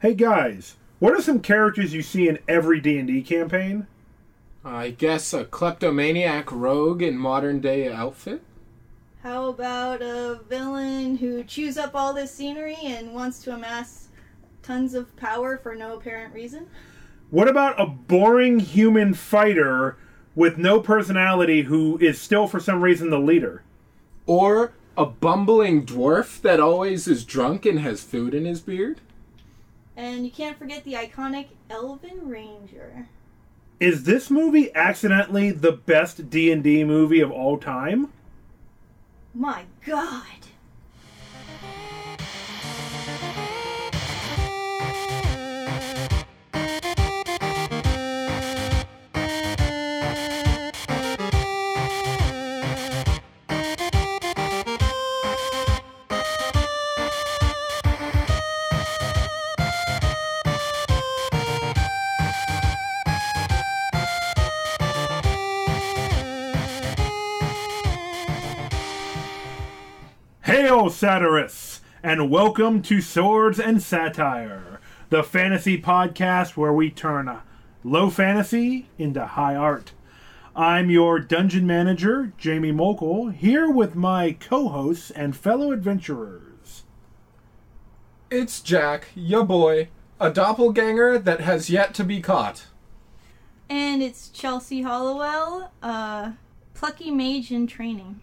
[0.00, 3.86] Hey guys, what are some characters you see in every D&D campaign?
[4.64, 8.42] I guess a kleptomaniac rogue in modern day outfit?
[9.22, 14.08] How about a villain who chews up all this scenery and wants to amass
[14.62, 16.66] tons of power for no apparent reason?
[17.28, 19.98] What about a boring human fighter
[20.34, 23.64] with no personality who is still for some reason the leader?
[24.24, 29.02] Or a bumbling dwarf that always is drunk and has food in his beard?
[29.96, 33.08] And you can't forget the iconic Elven Ranger.
[33.78, 38.12] Is this movie accidentally the best D&D movie of all time?
[39.34, 40.39] My god!
[71.00, 77.38] Satirists, and welcome to Swords and Satire, the fantasy podcast where we turn
[77.82, 79.92] low fantasy into high art.
[80.54, 86.84] I'm your dungeon manager, Jamie Mokel, here with my co hosts and fellow adventurers.
[88.30, 89.88] It's Jack, ya boy,
[90.20, 92.66] a doppelganger that has yet to be caught.
[93.70, 96.32] And it's Chelsea Hollowell, uh,
[96.74, 98.20] plucky mage in training.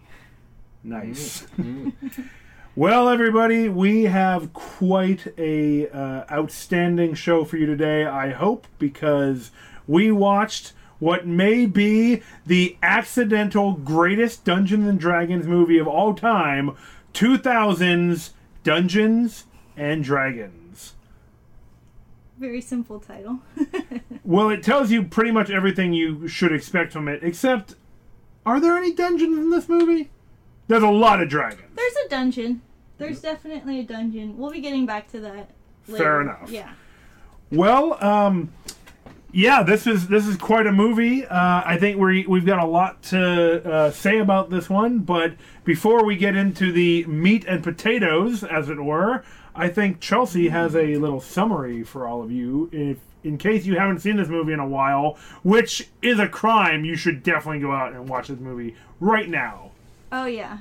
[0.84, 1.44] Nice.
[2.78, 8.04] well, everybody, we have quite a uh, outstanding show for you today.
[8.04, 9.50] I hope because
[9.88, 16.76] we watched what may be the accidental greatest Dungeons and Dragons movie of all time,
[17.14, 20.94] 2000's Dungeons and Dragons.
[22.38, 23.40] Very simple title.
[24.24, 27.76] Well, it tells you pretty much everything you should expect from it, except
[28.44, 30.10] are there any dungeons in this movie?
[30.66, 31.70] There's a lot of dragons.
[31.74, 32.60] There's a dungeon.
[32.98, 34.36] There's definitely a dungeon.
[34.36, 35.50] We'll be getting back to that
[35.86, 36.04] later.
[36.04, 36.50] Fair enough.
[36.50, 36.72] Yeah.
[37.50, 38.52] Well, um,
[39.32, 41.24] yeah, this is this is quite a movie.
[41.24, 45.34] Uh, I think we we've got a lot to uh, say about this one, but
[45.64, 49.22] before we get into the meat and potatoes, as it were,
[49.54, 52.68] I think Chelsea has a little summary for all of you.
[52.72, 56.84] If in case you haven't seen this movie in a while, which is a crime,
[56.84, 59.72] you should definitely go out and watch this movie right now.
[60.10, 60.58] Oh yeah.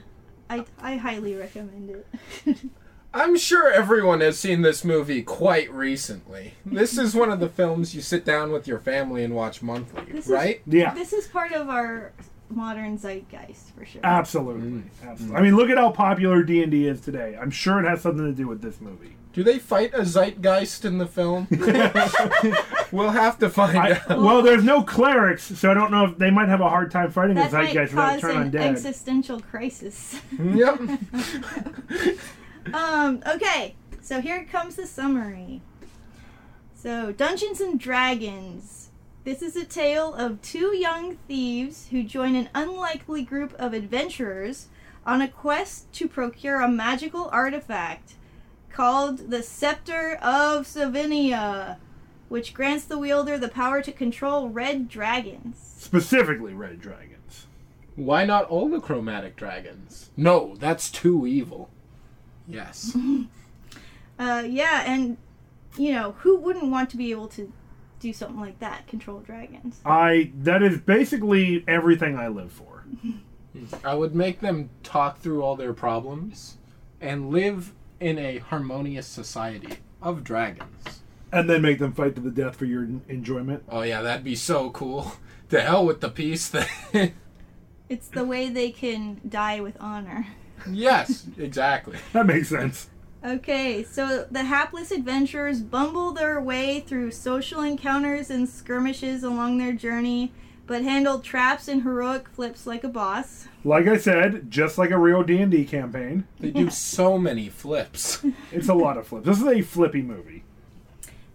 [0.49, 2.57] I, I highly recommend it.
[3.13, 6.53] I'm sure everyone has seen this movie quite recently.
[6.65, 10.11] This is one of the films you sit down with your family and watch monthly,
[10.11, 10.61] This is- right?
[10.67, 10.93] Yeah.
[10.93, 12.13] this is part of our
[12.49, 14.01] modern zeitgeist for sure.
[14.05, 14.83] Absolutely, mm.
[15.03, 15.35] absolutely.
[15.35, 15.39] Mm.
[15.39, 17.37] I mean, look at how popular D and D is today.
[17.39, 19.16] I'm sure it has something to do with this movie.
[19.37, 21.47] Do they fight a zeitgeist in the film?
[22.91, 24.19] we'll have to find I, out.
[24.19, 27.11] well, there's no clerics, so I don't know if they might have a hard time
[27.11, 28.61] fighting that a might zeitgeist without cause turning an undead.
[28.61, 30.19] existential crisis.
[30.39, 30.79] Yep.
[32.73, 35.61] Um, okay, so here comes the summary.
[36.75, 38.89] So, Dungeons and Dragons.
[39.23, 44.67] This is a tale of two young thieves who join an unlikely group of adventurers
[45.05, 48.15] on a quest to procure a magical artifact
[48.77, 51.77] called the Scepter of Savinia,
[52.29, 55.73] which grants the wielder the power to control red dragons.
[55.79, 57.47] Specifically, red dragons.
[57.95, 60.11] Why not all the chromatic dragons?
[60.15, 61.69] No, that's too evil.
[62.47, 62.95] Yes.
[64.19, 65.15] Uh, yeah, and
[65.77, 67.53] you know who wouldn't want to be able to
[67.99, 69.79] do something like that, control dragons?
[69.85, 72.83] I that is basically everything I live for.
[73.83, 76.57] I would make them talk through all their problems
[76.99, 81.01] and live in a harmonious society of dragons.
[81.31, 83.63] And then make them fight to the death for your en- enjoyment.
[83.69, 85.13] Oh yeah, that'd be so cool.
[85.49, 87.13] To hell with the peace thing.
[87.89, 90.27] It's the way they can die with honor.
[90.69, 91.97] yes, exactly.
[92.11, 92.89] That makes sense.
[93.23, 99.71] Okay, so the hapless adventurers bumble their way through social encounters and skirmishes along their
[99.71, 100.33] journey,
[100.67, 103.47] but handle traps and heroic flips like a boss.
[103.63, 107.49] Like I said, just like a real D and D campaign, They do so many
[107.49, 108.23] flips.
[108.51, 109.25] it's a lot of flips.
[109.25, 110.43] This is a flippy movie.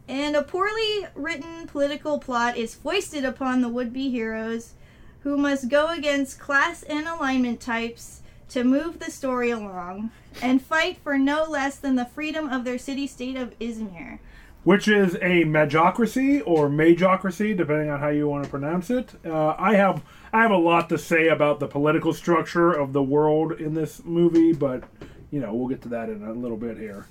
[0.08, 4.74] And a poorly written political plot is foisted upon the would be heroes,
[5.22, 8.20] who must go against class and alignment types
[8.50, 10.10] to move the story along
[10.42, 14.18] and fight for no less than the freedom of their city state of Izmer.
[14.64, 19.10] Which is a magocracy or magocracy, depending on how you want to pronounce it.
[19.24, 23.02] Uh, I have I have a lot to say about the political structure of the
[23.02, 24.84] world in this movie, but
[25.30, 27.06] you know we'll get to that in a little bit here.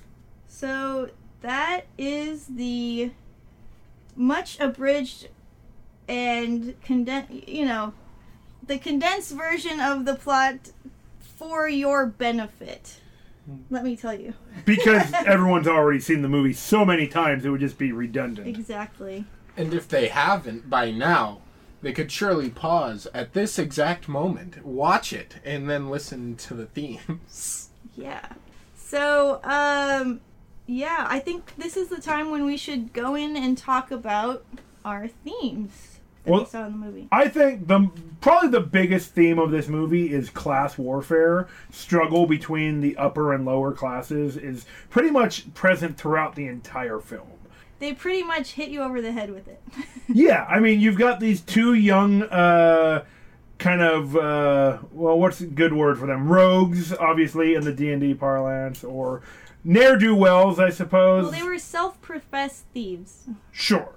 [0.48, 1.10] So,
[1.40, 3.10] that is the
[4.14, 5.28] much abridged
[6.08, 7.94] and condensed, you know,
[8.66, 10.72] the condensed version of the plot
[11.20, 13.00] for your benefit.
[13.70, 14.34] Let me tell you.
[14.64, 18.46] Because everyone's already seen the movie so many times, it would just be redundant.
[18.46, 19.24] Exactly.
[19.56, 21.40] And if they haven't by now,
[21.82, 26.66] they could surely pause at this exact moment, watch it, and then listen to the
[26.66, 27.70] themes.
[27.94, 28.26] Yeah.
[28.74, 30.20] So, um,
[30.66, 34.44] yeah, I think this is the time when we should go in and talk about
[34.84, 35.91] our themes
[36.24, 37.08] that Well- we saw in the movie.
[37.12, 37.90] I think the
[38.20, 41.48] probably the biggest theme of this movie is class warfare.
[41.70, 47.26] Struggle between the upper and lower classes is pretty much present throughout the entire film.
[47.80, 49.60] They pretty much hit you over the head with it.
[50.14, 53.04] Yeah, I mean, you've got these two young, uh,
[53.58, 56.28] kind of, uh, well, what's a good word for them?
[56.28, 59.22] Rogues, obviously, in the D and D parlance, or
[59.64, 61.22] ne'er do wells, I suppose.
[61.22, 63.26] well, they were self-professed thieves.
[63.52, 63.94] Sure.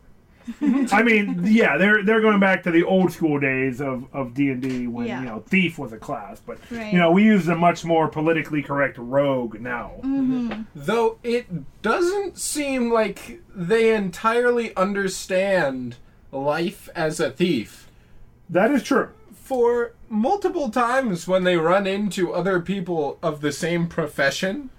[0.62, 4.50] I mean, yeah, they're they're going back to the old school days of of D
[4.52, 5.20] and D when Yeah.
[5.22, 6.92] you know thief was a class, but Right.
[6.94, 9.94] you know we use a much more politically correct rogue now.
[10.04, 10.62] Mm-hmm.
[10.76, 11.48] Though it
[11.82, 15.96] doesn't seem like they entirely understand
[16.32, 17.88] life as a thief.
[18.50, 19.10] That is true.
[19.34, 24.70] For multiple times when they run into other people of the same profession,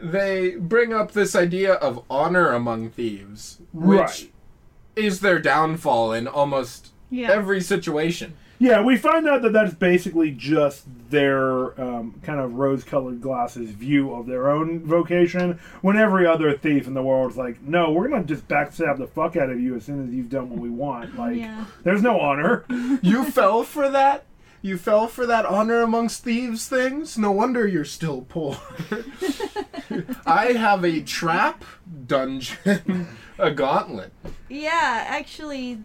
[0.00, 4.30] they bring up this idea of honor among thieves, which Right.
[4.96, 7.30] Is their downfall in almost Yeah.
[7.32, 8.34] every situation.
[8.60, 14.14] Yeah, we find out that that's basically just their um, kind of rose-colored glasses view
[14.14, 15.58] of their own vocation.
[15.82, 19.08] When every other thief in the world is like, "No, we're gonna just backstab the
[19.08, 21.64] fuck out of you as soon as you've done what we want." Like, Yeah.
[21.82, 22.64] there's no honor.
[23.02, 24.24] You fell for that?
[24.62, 27.18] You fell for that honor amongst thieves things?
[27.18, 28.56] No wonder you're still poor.
[30.26, 31.64] I have a trap
[32.06, 33.08] dungeon,
[33.38, 34.12] a gauntlet.
[34.48, 35.82] Yeah, actually,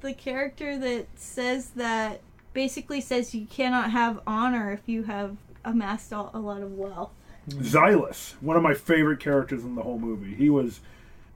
[0.00, 2.20] the character that says that
[2.52, 7.10] basically says you cannot have honor if you have amassed a, a lot of wealth.
[7.48, 10.34] Xilus, one of my favorite characters in the whole movie.
[10.34, 10.80] He was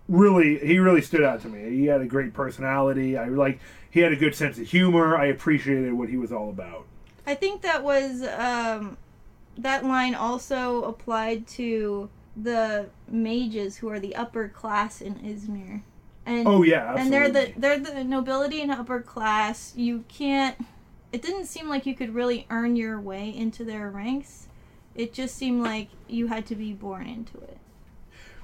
[0.09, 1.71] really he really stood out to me.
[1.71, 3.17] He had a great personality.
[3.17, 3.61] I like
[3.91, 5.17] he had a good sense of humor.
[5.17, 6.87] I appreciated what he was all about.
[7.27, 8.97] I think that was um,
[9.57, 15.83] that line also applied to the mages who are the upper class in Izmer.
[16.25, 19.73] And Oh yeah, and they're the they're the nobility and upper class.
[19.77, 20.57] You can't.
[21.13, 24.47] It didn't seem like you could really earn your way into their ranks.
[24.95, 27.59] It just seemed like you had to be born into it.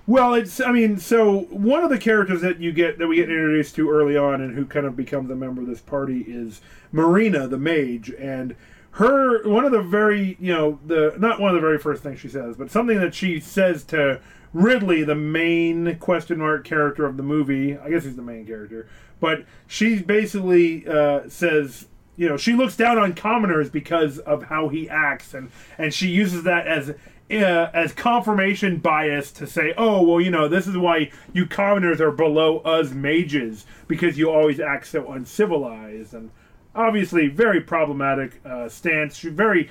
[0.09, 3.29] Well, it's I mean, so one of the characters that you get that we get
[3.29, 6.63] introduced to early on and who kind of becomes a member of this party is
[6.91, 8.57] Marina, the mage, and
[8.93, 12.21] her one of the very you know the not one of the very first things
[12.21, 14.21] she says, but something that she says to
[14.53, 17.77] Ridley, the main question mark character of the movie.
[17.77, 18.89] I guess he's the main character,
[19.21, 21.87] but she basically uh, says.
[22.17, 26.09] You know, she looks down on commoners because of how he acts, and, and she
[26.09, 26.93] uses that as
[27.31, 32.01] uh, as confirmation bias to say, oh, well, you know, this is why you commoners
[32.01, 36.31] are below us mages because you always act so uncivilized and
[36.75, 39.17] obviously very problematic uh, stance.
[39.17, 39.71] She very.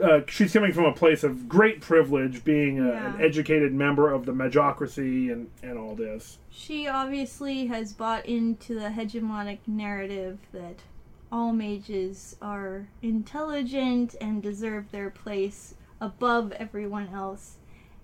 [0.00, 3.14] Uh, she's coming from a place of great privilege, being a, Yeah.
[3.16, 6.38] an educated member of the magocracy and, and all this.
[6.50, 10.76] She obviously has bought into the hegemonic narrative that
[11.32, 17.56] all mages are intelligent and deserve their place above everyone else,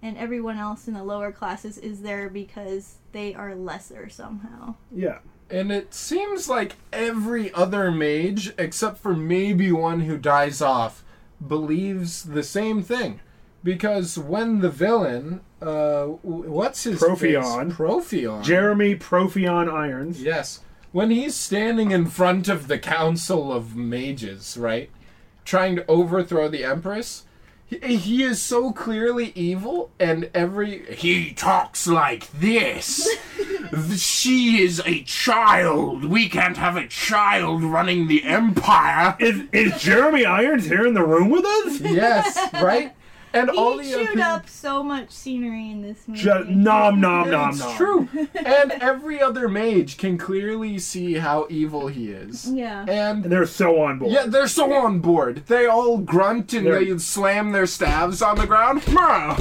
[0.03, 4.75] and everyone else in the lower classes is there because they are lesser somehow.
[4.93, 5.19] Yeah.
[5.55, 11.05] And it seems like every other mage, except for maybe one who dies off,
[11.47, 13.21] believes the same thing.
[13.63, 17.69] Because when the villain, uh, what's his Profion.
[17.69, 17.77] face?
[17.77, 18.43] Profion.
[18.43, 20.21] Jeremy Profion Irons.
[20.21, 20.59] Yes.
[20.91, 24.91] When he's standing in front of the Council of Mages, right?
[25.45, 27.24] Trying to overthrow the Empress,
[27.67, 30.85] he, he is so clearly evil, and every.
[30.95, 33.09] He talks like this!
[33.97, 36.05] she is a child!
[36.05, 39.17] We can't have a child running the Empire!
[39.19, 41.81] Is, is Jeremy Irons here in the room with us?
[41.81, 42.95] yes, right?
[43.35, 46.23] And all He the chewed other- up so much scenery in this movie.
[46.23, 47.77] Just nom nom nom It's nom.
[47.77, 48.09] true.
[48.35, 52.49] and every other mage can clearly see how evil he is.
[52.51, 52.85] Yeah.
[52.89, 54.13] And And they're so on board.
[54.13, 55.45] Yeah, they're so on board.
[55.47, 58.83] They all grunt and They're- they slam their staves on the ground.
[58.89, 59.37] yeah,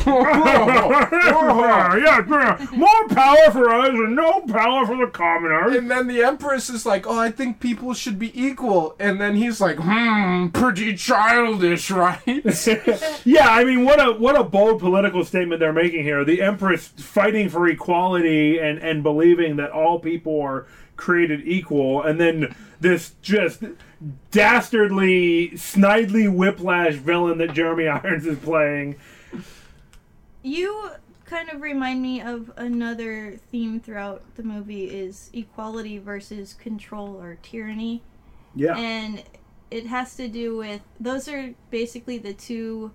[1.98, 2.68] yeah.
[2.74, 5.76] More power for us and no power for the commoners.
[5.76, 9.36] and then the Empress is like, "Oh, I think people should be equal." And then
[9.36, 12.20] he's like, "Hmm, pretty childish, right?"
[13.26, 16.24] yeah, I mean, mean, what a what a bold political statement they're making here.
[16.24, 22.20] The Empress fighting for equality and and believing that all people are created equal, and
[22.20, 23.64] then this just
[24.32, 28.96] dastardly, snidely whiplash villain that Jeremy Irons is playing.
[30.42, 30.92] You
[31.26, 37.38] kind of remind me of another theme throughout the movie is equality versus control or
[37.42, 38.04] tyranny.
[38.56, 39.24] Yeah, And
[39.72, 42.92] it has to do with those are basically the two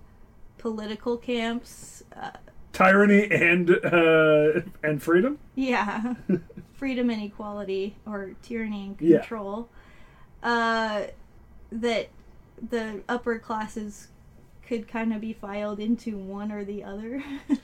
[0.59, 2.03] political camps.
[2.15, 2.31] Uh,
[2.73, 5.39] tyranny and uh, and freedom.
[5.55, 6.13] yeah.
[6.73, 9.17] Freedom and equality or tyranny and Yeah.
[9.19, 9.67] control.
[10.41, 11.03] Uh,
[11.71, 12.07] that
[12.69, 14.07] the upper classes
[14.65, 17.21] could kind of be filed into one or the other.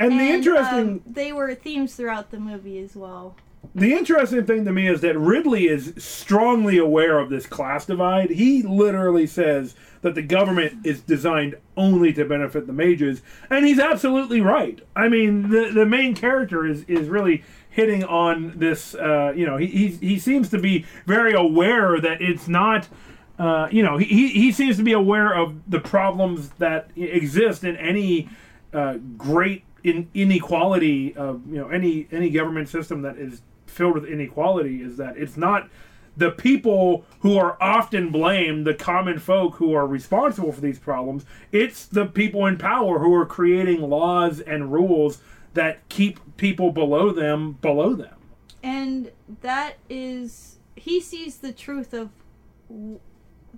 [0.00, 3.36] And the interesting um, they were themes throughout the movie as well.
[3.74, 8.30] The interesting thing to me is that Ridley is strongly aware of this class divide.
[8.30, 13.78] He literally says that the government is designed only to benefit the mages, and he's
[13.78, 14.80] absolutely right.
[14.94, 18.94] I mean, the the main character is is really hitting on this.
[18.94, 22.88] Uh, you know, he, he he seems to be very aware that it's not.
[23.36, 27.76] Uh, you know, he, he seems to be aware of the problems that exist in
[27.78, 28.28] any
[28.72, 33.42] uh, great in inequality of you know any any government system that is
[33.74, 35.68] filled with inequality is that it's not
[36.16, 41.24] the people who are often blamed, the common folk who are responsible for these problems.
[41.50, 45.18] It's the people in power who are creating laws and rules
[45.54, 48.14] that keep people below them below them.
[48.62, 49.10] and
[49.42, 52.08] that is he sees the truth of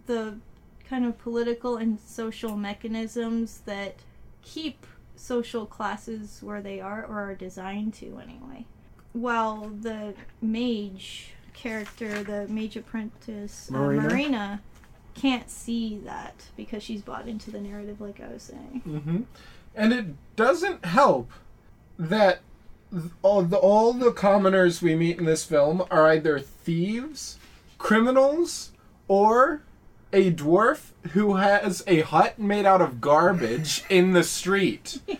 [0.06, 0.36] the
[0.88, 3.96] kind of political and social mechanisms that
[4.42, 8.66] keep social classes where they are or are designed to anyway
[9.16, 14.02] while the mage character the mage apprentice uh, Marina?
[14.02, 14.60] marina
[15.14, 19.22] can't see that because she's bought into the narrative like i was saying hmm
[19.74, 20.06] And it
[20.36, 21.30] doesn't help
[21.98, 22.40] that
[22.92, 27.38] th- all the, all the commoners we meet in this film are either thieves,
[27.78, 28.72] criminals,
[29.08, 29.62] or
[30.16, 34.98] a dwarf who has a hut made out of garbage in the street.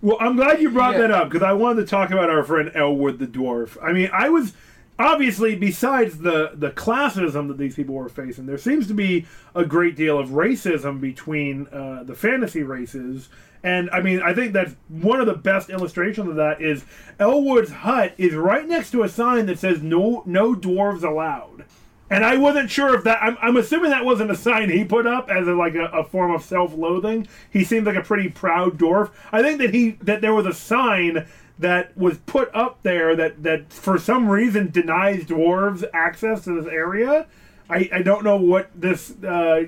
[0.00, 1.00] Well, I'm glad you brought Yeah.
[1.00, 3.78] that up because I wanted to talk about our friend Elwood the dwarf.
[3.82, 4.52] I mean, I was
[4.98, 9.24] obviously besides the the classism that these people were facing, there seems to be
[9.54, 13.30] a great deal of racism between uh, the fantasy races.
[13.62, 16.84] And I mean, I think that one of the best illustrations of that is
[17.18, 21.64] Elwood's hut is right next to a sign that says "No, no dwarves allowed."
[22.10, 23.22] And I wasn't sure if that.
[23.22, 26.04] I'm, I'm assuming that wasn't a sign he put up as a, like a, a
[26.04, 27.26] form of self-loathing.
[27.50, 29.10] He seemed like a pretty proud dwarf.
[29.32, 31.26] I think that he that there was a sign
[31.58, 36.70] that was put up there that that for some reason denies dwarves access to this
[36.70, 37.26] area.
[37.70, 39.64] I, I don't know what this uh,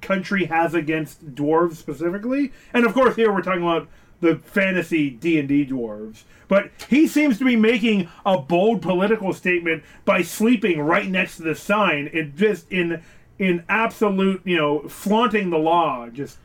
[0.00, 3.88] country has against dwarves specifically, and of course here we're talking about
[4.20, 6.22] the fantasy D and D dwarves.
[6.48, 11.42] But he seems to be making a bold political statement by sleeping right next to
[11.42, 12.10] the sign.
[12.12, 13.02] It just in
[13.38, 16.38] in absolute you know flaunting the law, just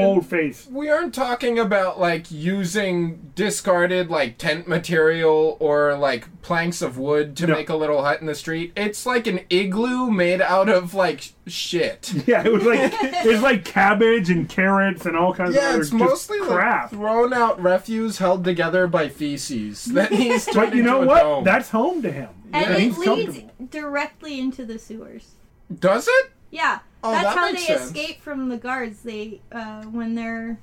[0.00, 0.66] bold face.
[0.70, 7.36] We aren't talking about like using discarded like tent material or like planks of wood
[7.38, 7.54] to No.
[7.54, 8.72] make a little hut in the street.
[8.76, 12.12] It's like an igloo made out of like shit.
[12.26, 15.70] Yeah, it was like it was like cabbage and carrots and all kinds of Yeah,
[15.70, 16.92] other it's just mostly crap.
[16.92, 19.84] like thrown out refuse held together by feces.
[19.94, 21.20] That he's but you know what?
[21.22, 21.44] dome.
[21.44, 22.30] That's home to him.
[22.52, 23.38] and Yeah, it he's leads
[23.70, 25.34] directly into the sewers
[25.74, 26.30] Does it?
[26.50, 27.82] Yeah, Oh, that's that how they sense.
[27.82, 29.02] escape from the guards.
[29.02, 30.58] They uh, when they're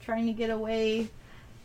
[0.00, 1.08] trying to get away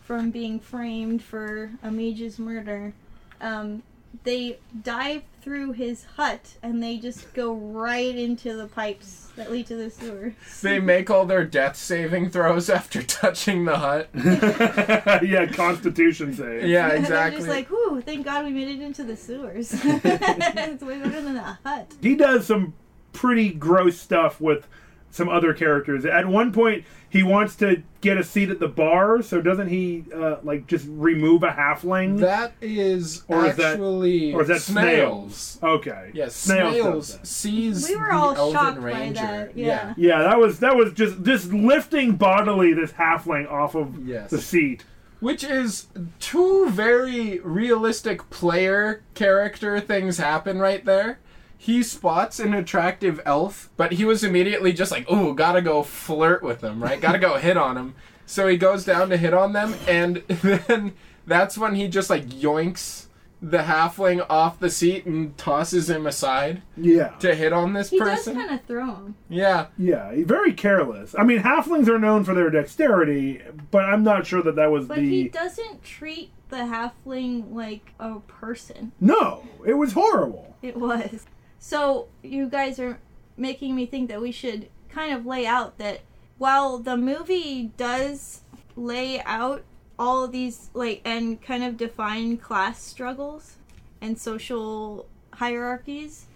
[0.04, 2.94] from being framed for a mage's murder,
[3.42, 3.84] um,
[4.24, 9.68] they dive through his hut and they just go right into the pipes that lead
[9.68, 10.34] to the sewer.
[10.62, 14.10] They make all their death saving throws after touching the hut.
[15.24, 16.68] yeah, Constitution save.
[16.68, 17.30] Yeah, And exactly.
[17.30, 19.72] they're just like, "Whew, thank God we made it into the sewers.
[19.84, 22.74] it's way better than a hut." he does some
[23.16, 24.68] pretty gross stuff with
[25.10, 26.06] some other characters.
[26.06, 30.04] At one point, he wants to get a seat at the bar, so doesn't he
[30.14, 32.20] uh, like just remove a halfling?
[32.20, 35.58] that is Or is that- actually or is that snails.
[35.64, 39.22] okay, Yes, Snails does snails sees We were the all Elven shocked by Ranger.
[39.22, 39.94] that, yeah.
[39.96, 44.30] Yeah, that was that was just just lifting bodily this halfling off of Yes.
[44.32, 44.84] the seat.
[45.22, 45.88] Which is
[46.20, 51.20] two very realistic player character things happen right there.
[51.58, 56.44] He spots an attractive elf, but he was immediately just like, "Ooh, gotta go flirt
[56.44, 57.00] with him, right?
[57.02, 57.96] Gotta go hit on him."
[58.26, 60.94] So he goes down to hit on them, and then
[61.28, 63.04] that's when he just like yoinks
[63.42, 67.10] the halfling off the seat and tosses him aside Yeah.
[67.20, 68.34] to hit on this person.
[68.36, 69.16] He does kind of throw him.
[69.30, 69.68] Yeah.
[69.78, 71.14] Yeah, very careless.
[71.18, 74.88] I mean, halflings are known for their dexterity, but I'm not sure that that was
[74.88, 75.10] But the.
[75.10, 78.94] he doesn't treat the halfling like a person.
[79.00, 80.56] No, it was horrible.
[80.64, 81.26] It was.
[81.68, 83.00] So you guys are
[83.38, 86.02] making me think that we should kind of lay out that
[86.38, 88.42] while the movie does
[88.76, 89.64] lay out
[89.98, 93.56] all these like and kind of define class struggles
[94.00, 96.28] and social hierarchies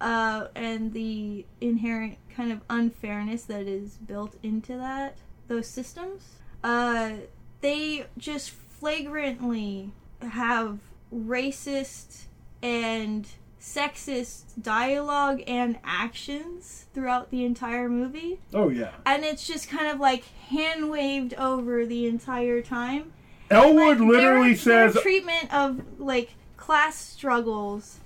[0.00, 5.16] uh, and the inherent kind of unfairness that is built into that
[5.48, 7.14] those systems uh,
[7.60, 10.78] they just flagrantly have
[11.12, 12.26] racist
[12.62, 13.26] and
[13.60, 18.40] sexist dialogue and actions throughout the entire movie.
[18.54, 18.92] Oh yeah.
[19.04, 23.12] and it's just kind of like hand waved over the entire time.
[23.50, 28.00] Elwood like, literally their, says, their treatment of like class struggles,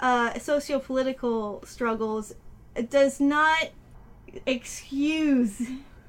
[0.00, 2.34] uh, socio-political struggles,
[2.88, 3.70] does not
[4.46, 5.60] excuse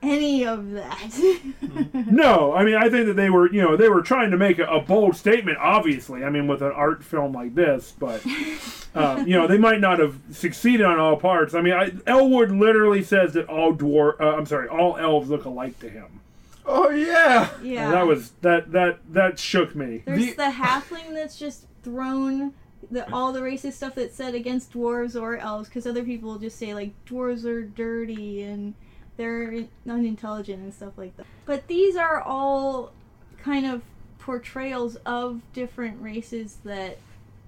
[0.03, 1.19] any of that.
[1.93, 4.59] "No." I mean, I think that they were, you know, they were trying to make
[4.59, 5.57] a, a bold statement.
[5.59, 8.23] Obviously, I mean, with an art film like this, but
[8.95, 11.53] um, you know, they might not have succeeded on all parts.
[11.53, 15.45] I mean, I, Elwood literally says that all dwarf, uh, I'm sorry, all elves look
[15.45, 16.19] alike to him.
[16.65, 17.49] Oh yeah.
[17.61, 20.03] yeah, And that was that that that shook me.
[20.05, 22.53] There's The- the halfling that's just thrown
[22.91, 26.57] the all the racist stuff that's said against dwarves or elves because other people just
[26.57, 28.73] say like dwarves are dirty and
[29.17, 31.25] they're unintelligent and stuff like that.
[31.45, 32.91] But these are all
[33.37, 33.81] kind of
[34.19, 36.97] portrayals of different races that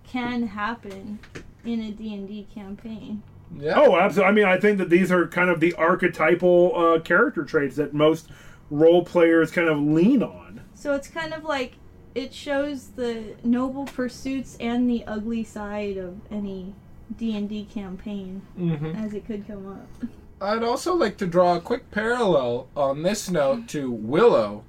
[0.03, 1.19] can happen
[1.63, 3.23] in a D&D campaign.
[3.57, 3.73] Yeah.
[3.77, 4.29] Oh, absolutely.
[4.29, 7.93] I mean, I think that these are kind of the archetypal uh, character traits that
[7.93, 8.29] most
[8.69, 10.61] role players kind of lean on.
[10.73, 11.73] So it's kind of like
[12.13, 16.73] it shows the noble pursuits and the ugly side of any
[17.17, 20.09] D&D campaign hmm as it could come up.
[20.45, 24.63] I'd also like to draw a quick parallel on this note to Willow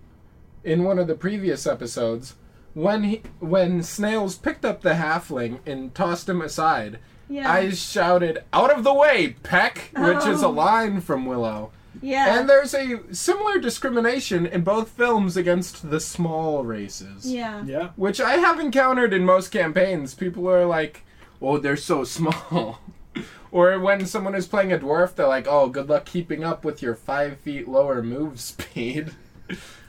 [0.64, 2.34] in one of the previous episodes
[2.74, 6.98] when he when Snails picked up the halfling and tossed him aside.
[7.28, 7.50] Yeah.
[7.50, 10.50] I shouted, "Out of the way, Peck!" which is a Oh.
[10.50, 11.72] line from Willow.
[12.02, 12.38] yeah.
[12.38, 17.30] And there's a similar discrimination in both films against the small races.
[17.32, 17.62] yeah.
[17.64, 17.88] Yeah.
[17.96, 20.14] Which I have encountered in most campaigns.
[20.14, 21.02] People are like,
[21.40, 22.80] oh, they're so small.
[23.56, 26.82] Or when someone is playing a dwarf, they're like, oh, good luck keeping up with
[26.82, 29.12] your five feet lower move speed.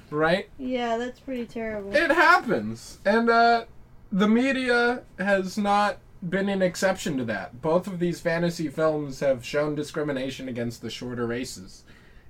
[0.09, 0.47] right?
[0.57, 1.93] Yeah, that's pretty terrible.
[1.93, 2.99] It happens.
[3.03, 3.65] And uh,
[4.09, 7.61] the media has not been an exception to that.
[7.61, 11.83] Both of these fantasy films have shown discrimination against the shorter races.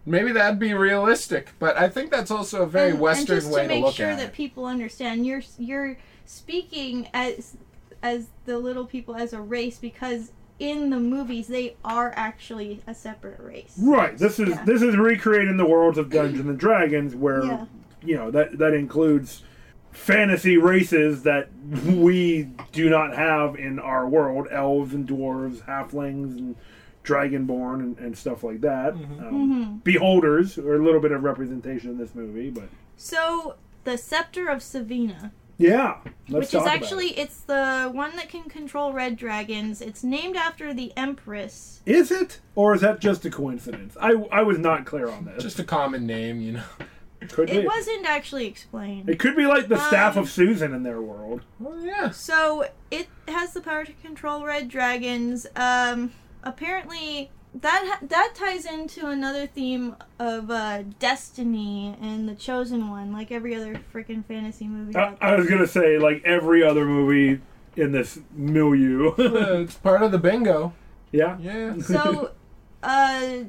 [0.07, 3.53] Maybe that'd be realistic, but I think that's also a very and, Western and just
[3.53, 4.33] way to to, make look sure at that it.
[4.33, 7.57] people understand, you're you're speaking as
[8.01, 12.93] as the little people as a race because in the movies they are actually a
[12.95, 13.73] separate race.
[13.79, 14.17] Right.
[14.17, 14.63] This is Yeah.
[14.65, 17.65] this is recreating the worlds of Dungeons and Dragons, where Yeah.
[18.03, 19.43] you know that that includes
[19.91, 21.49] fantasy races that
[21.85, 26.55] we do not have in our world: elves and dwarves, halflings and
[27.03, 28.93] dragonborn and, and stuff like that.
[28.93, 29.23] Mm-hmm.
[29.27, 32.67] Um, Beholders are a little bit of representation in this movie, but
[32.97, 35.97] So the scepter of Savina, yeah,
[36.29, 37.19] let's which talk is about actually it.
[37.19, 39.81] it's the one that can control red dragons.
[39.81, 41.81] It's named after the empress.
[41.85, 43.97] Is it, or is that just a coincidence?
[43.99, 45.41] I I was not clear on this.
[45.43, 46.63] Just a common name, you know.
[47.29, 47.65] could It be.
[47.67, 49.09] wasn't actually explained.
[49.09, 51.41] It could be like the staff Um, of Susan in their world.
[51.59, 52.11] Well, yeah.
[52.11, 55.47] So it has the power to control red dragons.
[55.55, 56.11] Um,
[56.43, 63.31] apparently that that ties into another theme of uh, destiny and the chosen one, like
[63.31, 64.95] every other freaking fantasy movie.
[64.95, 65.29] I, out there.
[65.29, 67.41] I was gonna say like every other movie
[67.75, 69.13] in this milieu.
[69.17, 70.73] Uh, it's part of the bingo.
[71.11, 71.37] yeah.
[71.39, 71.77] Yeah.
[71.79, 72.31] so,
[72.83, 73.43] uh,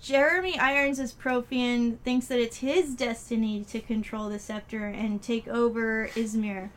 [0.00, 5.46] Jeremy Irons as Profion thinks that it's his destiny to control the scepter and take
[5.46, 6.70] over Izmer.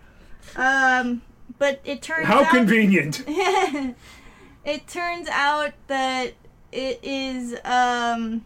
[0.55, 1.21] Um,
[1.57, 3.23] but it turns out How out convenient.
[3.27, 6.33] it turns out that
[6.71, 8.45] it is um,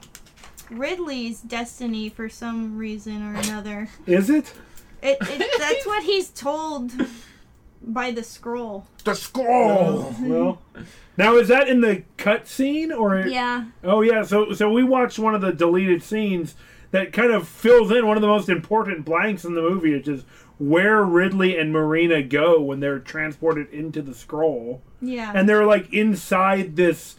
[0.72, 3.90] Ridley's destiny for some reason or another.
[4.06, 4.54] Is it?
[5.02, 6.92] It, it that's what he's told
[7.82, 8.88] by the scroll.
[9.04, 10.16] The scroll.
[10.22, 10.62] Well,
[11.18, 13.20] now is that in the cut scene or?
[13.28, 13.66] Yeah.
[13.84, 14.24] Oh yeah.
[14.24, 16.56] So so we watched one of the deleted scenes
[16.92, 20.08] that kind of fills in one of the most important blanks in the movie, which
[20.08, 20.24] is
[20.58, 24.82] where Ridley and Marina go when they're transported into the scroll.
[25.02, 25.34] Yeah.
[25.36, 27.18] and they're like inside this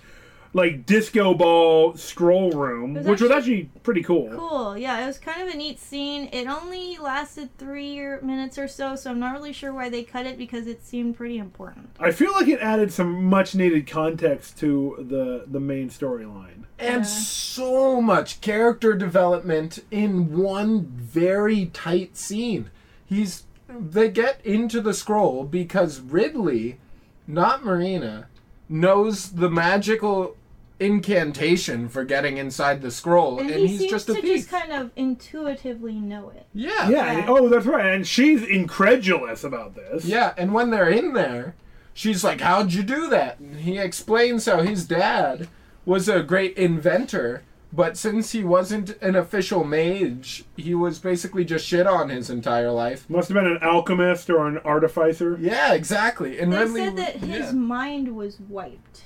[0.57, 4.31] like disco ball scroll room, was which was actually- actually pretty cool.
[4.35, 4.79] Cool.
[4.79, 6.31] Yeah, it was kind of a neat scene.
[6.33, 10.25] It only lasted three minutes or so, so I'm not really sure why they cut
[10.25, 11.90] it because it seemed pretty important.
[12.01, 16.64] I feel like it added some much needed context to the the main storyline.
[16.79, 17.03] and Yeah.
[17.05, 22.71] so much character development in one very tight scene.
[23.05, 26.79] He's they get into the scroll because Ridley,
[27.27, 28.29] not Marina,
[28.69, 30.37] knows the magical
[30.80, 34.48] incantation for getting inside the scroll, And, and, he he's seems just a to thief.
[34.48, 36.46] just kind of intuitively know it.
[36.54, 37.18] yeah, Yeah.
[37.18, 37.86] and- oh, that's right.
[37.94, 40.04] And she's incredulous about this.
[40.04, 41.54] Yeah, and when they're in there,
[41.94, 43.38] she's like, How'd you do that?
[43.38, 45.48] And he explains how his dad
[45.84, 51.66] was a great inventor, but since he wasn't an official mage, he was basically just
[51.66, 53.08] shit on his entire life.
[53.08, 55.36] Must have been an alchemist or an artificer.
[55.40, 56.38] Yeah, exactly.
[56.38, 57.52] And They Ridley, said that his yeah.
[57.52, 59.02] mind was wiped.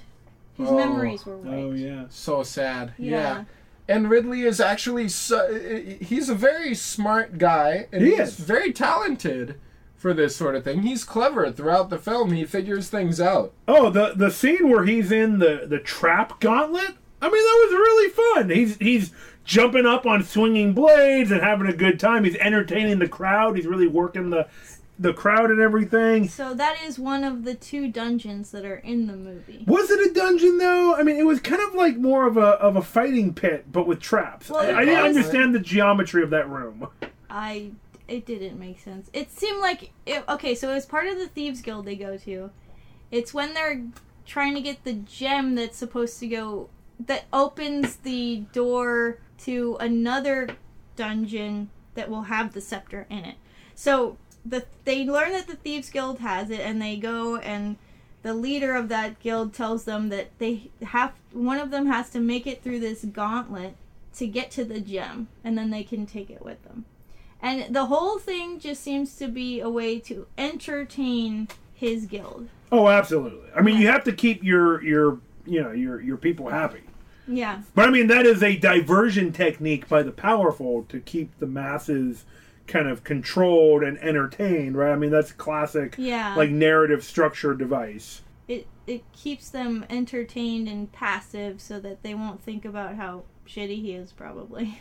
[0.60, 0.76] His Oh.
[0.76, 1.54] memories were oh, wiped.
[1.54, 2.04] Oh yeah.
[2.10, 2.92] so sad.
[2.98, 3.10] Yeah.
[3.10, 3.44] Yeah.
[3.88, 5.52] And Ridley is actually so,
[6.00, 8.36] he's a very smart guy and He he's is.
[8.38, 9.56] very talented
[9.96, 10.82] for this sort of thing.
[10.82, 12.30] He's clever throughout the film.
[12.32, 13.52] He figures things out.
[13.66, 16.92] Oh, the the scene where he's in the the trap gauntlet.
[17.22, 18.50] I mean, that was really fun.
[18.50, 19.12] He's he's
[19.44, 22.24] jumping up on swinging blades and having a good time.
[22.24, 23.56] He's entertaining the crowd.
[23.56, 24.46] He's really working the
[25.00, 26.28] the crowd and everything.
[26.28, 29.64] So that is one of the two dungeons that are in the movie.
[29.66, 30.94] Was it a dungeon though?
[30.94, 33.86] I mean, it was kind of like more of a of a fighting pit, but
[33.86, 34.50] with traps.
[34.50, 36.88] Well, I, I didn't understand the geometry of that room.
[37.30, 37.70] I
[38.06, 39.08] it didn't make sense.
[39.12, 42.18] It seemed like it, okay, so it was part of the thieves guild they go
[42.18, 42.50] to.
[43.10, 43.82] It's when they're
[44.26, 46.68] trying to get the gem that's supposed to go
[47.06, 50.50] that opens the door to another
[50.96, 53.36] dungeon that will have the scepter in it.
[53.74, 57.76] So the they learn that the thieves guild has it and they go and
[58.22, 62.20] the leader of that guild tells them that they have one of them has to
[62.20, 63.74] make it through this gauntlet
[64.14, 66.84] to get to the gem and then they can take it with them.
[67.42, 72.48] And the whole thing just seems to be a way to entertain his guild.
[72.70, 73.48] Oh, absolutely.
[73.56, 76.82] I mean, you have to keep your your you know your your people happy.
[77.26, 77.62] Yeah.
[77.74, 82.24] But I mean, that is a diversion technique by the powerful to keep the masses
[82.70, 84.92] kind of controlled and entertained, right?
[84.92, 86.34] I mean, that's classic, Yeah.
[86.36, 88.22] like narrative structure device.
[88.48, 93.80] it it keeps them entertained and passive so that they won't think about how shitty
[93.80, 94.80] he is probably.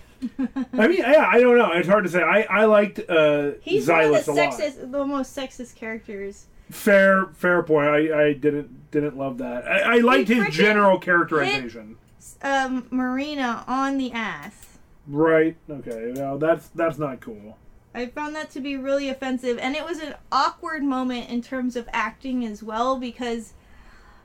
[0.74, 1.72] I mean, yeah, I don't know.
[1.74, 2.22] It's hard to say.
[2.24, 6.48] I I liked uh, He's Xilus one of the sexist the most sexist characters.
[6.72, 7.90] Fair, fair point.
[7.90, 9.68] I, I didn't didn't love that.
[9.68, 11.98] I, I liked his general characterization.
[12.42, 14.78] Um Marina on the ass.
[15.08, 15.56] Right.
[15.70, 16.14] Okay.
[16.16, 17.58] Well, that's that's not cool.
[17.94, 21.76] I found that to be really offensive, and it was an awkward moment in terms
[21.76, 23.54] of acting as well because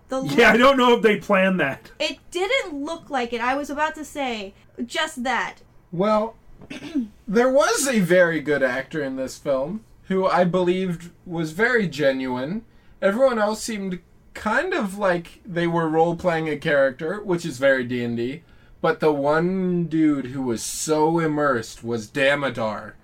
[0.09, 1.91] the Yeah, I don't know if they planned that.
[1.99, 3.41] it didn't look like it.
[3.41, 4.53] I was about to say
[4.85, 5.57] just that.
[5.93, 6.37] Well,
[7.29, 12.65] there was a very good actor in this film who I believed was very genuine.
[13.01, 14.01] Everyone else seemed
[14.35, 18.43] kind of like they were role playing a character, which is very D and D.
[18.83, 22.97] But the one dude who was so immersed was Damodar.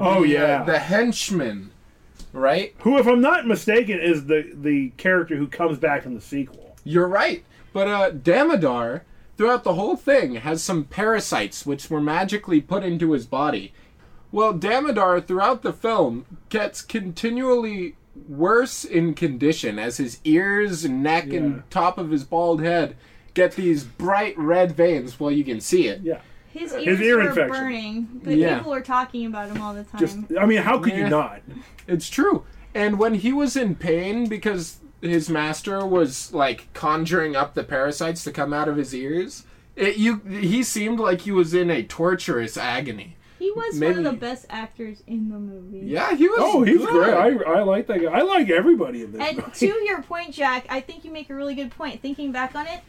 [0.00, 0.62] Oh, The, uh, yeah.
[0.64, 1.70] the henchman,
[2.32, 2.74] right?
[2.80, 6.76] Who, if I'm not mistaken, is the the character who comes back in the sequel.
[6.84, 7.44] You're right.
[7.72, 9.04] But uh, Damodar,
[9.36, 13.72] throughout the whole thing, has some parasites which were magically put into his body.
[14.30, 17.96] Well, Damodar, throughout the film, gets continually
[18.28, 21.38] worse in condition as his ears neck Yeah.
[21.40, 22.96] and top of his bald head
[23.34, 25.18] get these bright red veins.
[25.18, 26.00] Well, you can see it.
[26.02, 26.20] Yeah.
[26.52, 27.48] His ears ear were infection.
[27.48, 28.58] burning, but Yeah.
[28.58, 29.98] people were talking about him all the time.
[30.00, 31.08] Just, I mean, how could you Yeah.
[31.08, 31.42] not?
[31.88, 32.44] It's true.
[32.74, 38.22] And when he was in pain because his master was like conjuring up the parasites
[38.24, 39.44] to come out of his ears,
[39.76, 43.16] it, you he seemed like he was in a torturous agony.
[43.38, 45.80] he was one of maybe- the best actors in the movie.
[45.84, 46.38] Yeah, he was.
[46.40, 46.90] Oh, he's good.
[46.90, 47.12] great.
[47.14, 48.12] I, I like that guy.
[48.12, 49.20] I like everybody in this.
[49.20, 49.50] And movie.
[49.52, 52.00] to your point, Jack, I think you make a really good point.
[52.00, 52.80] Thinking back on it,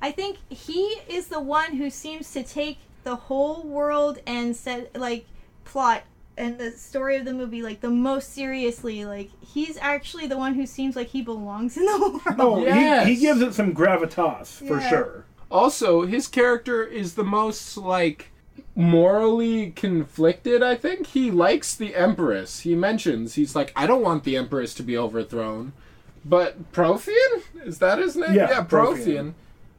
[0.00, 4.94] I think he is the one who seems to take the whole world and set
[4.98, 5.26] like
[5.64, 6.02] plot
[6.36, 9.04] and the story of the movie like the most seriously.
[9.04, 12.36] Like he's actually the one who seems like he belongs in the world.
[12.38, 13.06] oh, Yes.
[13.06, 14.88] he, he gives it some gravitas for Yeah.
[14.88, 15.24] sure.
[15.50, 18.30] Also, his character is the most like
[18.74, 20.62] morally conflicted.
[20.62, 22.60] I think he likes the Empress.
[22.60, 25.72] He mentions he's like, I don't want the Empress to be overthrown,
[26.24, 28.34] but Prothean is that his name?
[28.34, 28.68] Yeah, Prothean.
[28.68, 29.34] Prothean.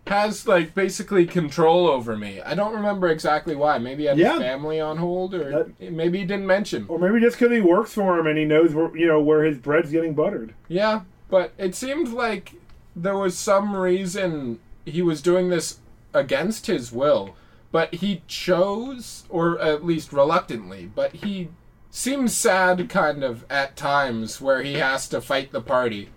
[0.09, 2.41] Has like basically control over me.
[2.41, 3.77] I don't remember exactly why.
[3.77, 4.33] Maybe he had Yeah.
[4.33, 6.85] his family on hold, or maybe he didn't mention.
[6.87, 9.43] Or maybe just because he works for him and he knows where you know where
[9.43, 10.53] his bread's getting buttered.
[10.67, 12.53] Yeah, but it seemed like
[12.95, 15.77] there was some reason he was doing this
[16.11, 17.35] against his will,
[17.71, 21.49] but he chose, or at least reluctantly, but he
[21.91, 26.09] seems sad kind of at times where he has to fight the party.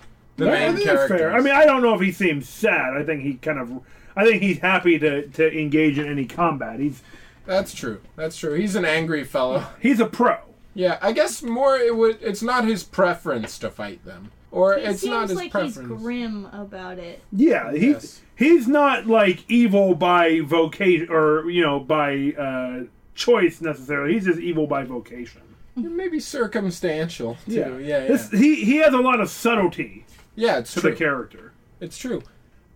[0.46, 1.32] The I main think character.
[1.32, 2.96] I mean, I don't know if he seems sad.
[2.96, 3.80] I think he kind of,
[4.16, 6.80] I think he's happy to, to engage in any combat.
[6.80, 7.02] He's
[7.46, 8.00] That's true.
[8.16, 8.54] That's true.
[8.54, 9.66] He's an angry fellow.
[9.80, 10.38] he's a pro.
[10.74, 12.18] Yeah, I guess more it would.
[12.22, 15.76] It's not his preference to fight them, or He it's seems not his like preference.
[15.76, 17.22] he's grim about it.
[17.30, 18.20] Yeah, he's Yes.
[18.36, 24.14] he's not like evil by vocation or you know by uh, choice necessarily.
[24.14, 25.42] He's just evil by vocation.
[25.76, 27.52] Maybe circumstantial too.
[27.52, 30.58] Yeah, yeah, This, he he has a lot of subtlety yeah.
[30.58, 30.90] It's to true.
[30.90, 31.52] the character.
[31.80, 32.22] It's true.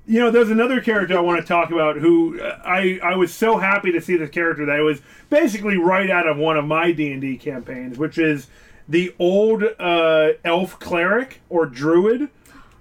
[0.09, 3.35] You know, there's another character I want to talk about who uh, I I was
[3.35, 6.93] so happy to see this character that was basically right out of one of my
[6.93, 8.47] D and D campaigns, which is
[8.89, 12.29] the old uh, elf cleric or druid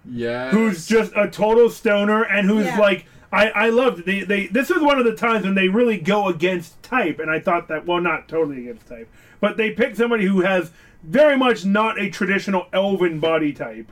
[0.07, 0.51] Yeah.
[0.51, 2.77] who's just a total stoner and who's Yeah.
[2.79, 5.97] like I, I loved they, they this is one of the times when they really
[5.97, 9.09] go against type and I thought that well not totally against type
[9.41, 10.71] but they pick somebody who has
[11.03, 13.91] very much not a traditional elven body type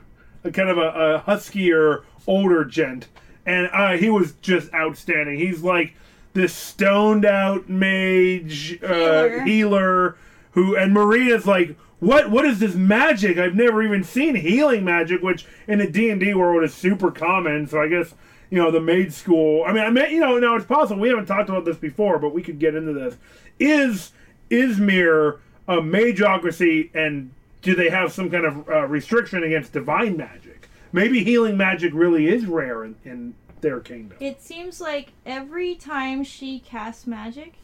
[0.52, 3.08] kind of a, a huskier older gent
[3.46, 5.94] and uh, he was just outstanding he's like
[6.32, 9.44] this stoned out mage uh, Healer.
[9.44, 10.16] healer
[10.52, 13.38] who and Maria's like what what is this magic?
[13.38, 17.10] I've never even seen healing magic, which in the D and D world is super
[17.10, 17.66] common.
[17.66, 18.14] So I guess
[18.50, 19.64] you know the maid school.
[19.66, 22.18] I mean, I mean, you know, now it's possible we haven't talked about this before,
[22.18, 23.16] but we could get into this.
[23.58, 24.12] Is
[24.50, 27.30] Izmer a mageocracy, and
[27.64, 30.68] do they have some kind of uh, restriction against divine magic?
[30.92, 34.18] Maybe healing magic really is rare in, in their kingdom.
[34.20, 37.54] It seems like every time she casts magic,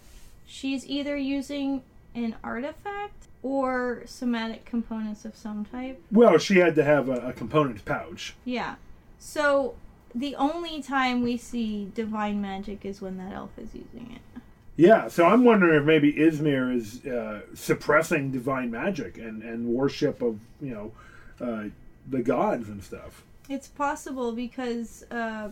[0.46, 1.82] she's either using
[2.14, 6.02] an artifact or somatic components of some type.
[6.10, 8.34] Well, she had to have a, a component pouch.
[8.44, 8.76] Yeah.
[9.18, 9.76] So
[10.14, 14.22] the only time we see divine magic is when that elf is using it.
[14.80, 20.22] Yeah, so I'm wondering if maybe Izmer is uh, suppressing divine magic and, and worship
[20.22, 20.92] of you know
[21.38, 21.64] uh,
[22.08, 23.22] the gods and stuff.
[23.50, 25.50] It's possible because uh,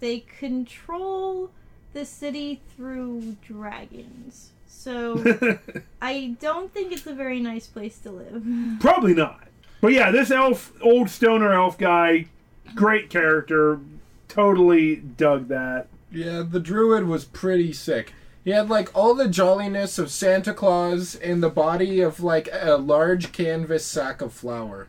[0.00, 1.52] they control
[1.94, 4.50] the city through dragons.
[4.68, 5.58] So
[6.02, 8.44] I don't think it's a very nice place to live.
[8.80, 9.48] Probably not.
[9.80, 12.26] But yeah, this elf, old stoner elf guy,
[12.74, 13.80] great character.
[14.28, 15.86] Totally dug that.
[16.12, 18.12] Yeah, the druid was pretty sick.
[18.46, 22.76] He had like all the jolliness of Santa Claus in the body of like a
[22.76, 24.86] large canvas sack of flour,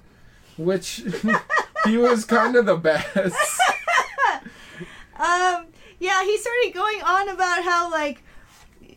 [0.57, 1.03] which
[1.83, 3.35] he was kind of the best.
[5.19, 5.65] Um,
[5.99, 8.21] yeah, he started going on about how like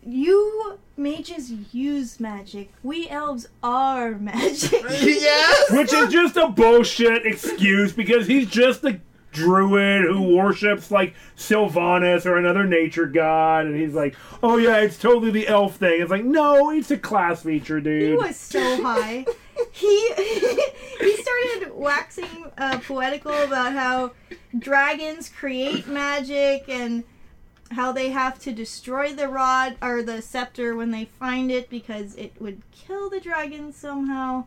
[0.05, 2.71] you mages use magic.
[2.83, 4.83] We elves are magic.
[4.83, 5.71] yes.
[5.71, 9.01] Which is just a bullshit excuse because he's just a
[9.33, 14.99] druid who worships like Silvanus or another nature god, and he's like, "Oh yeah, it's
[14.99, 18.11] totally the elf thing." It's like, no, it's a class feature, dude.
[18.11, 19.25] He was so high.
[19.73, 20.13] he
[21.01, 24.13] he started waxing uh, poetical about how
[24.59, 27.05] dragons create magic and
[27.73, 32.17] how they have to destroy the rod or the scepter when they find it because
[32.17, 34.45] it would kill the dragon somehow.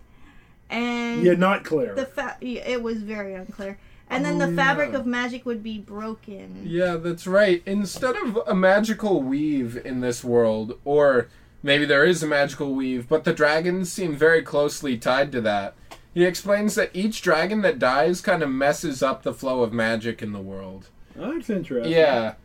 [0.69, 1.93] And yeah, not clear.
[1.95, 3.77] the fa- yeah, it was very unclear.
[4.15, 4.97] And then Oh, the fabric oh, yeah.
[4.99, 6.61] of magic would be broken.
[6.65, 7.61] Yeah, that's right.
[7.65, 11.27] Instead of a magical weave in this world, or
[11.61, 15.75] maybe there is a magical weave, but the dragons seem very closely tied to that.
[16.13, 20.21] He explains that each dragon that dies kind of messes up the flow of magic
[20.21, 20.89] in the world.
[21.19, 21.91] Oh, that's interesting.
[21.91, 22.35] Yeah.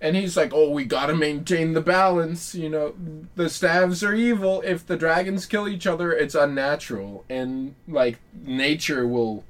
[0.00, 2.54] And he's like, oh, we gotta maintain the balance.
[2.54, 2.94] You know,
[3.36, 4.60] the staves are evil.
[4.66, 7.24] If the dragons kill each other, it's unnatural.
[7.30, 9.44] And, like, nature will p-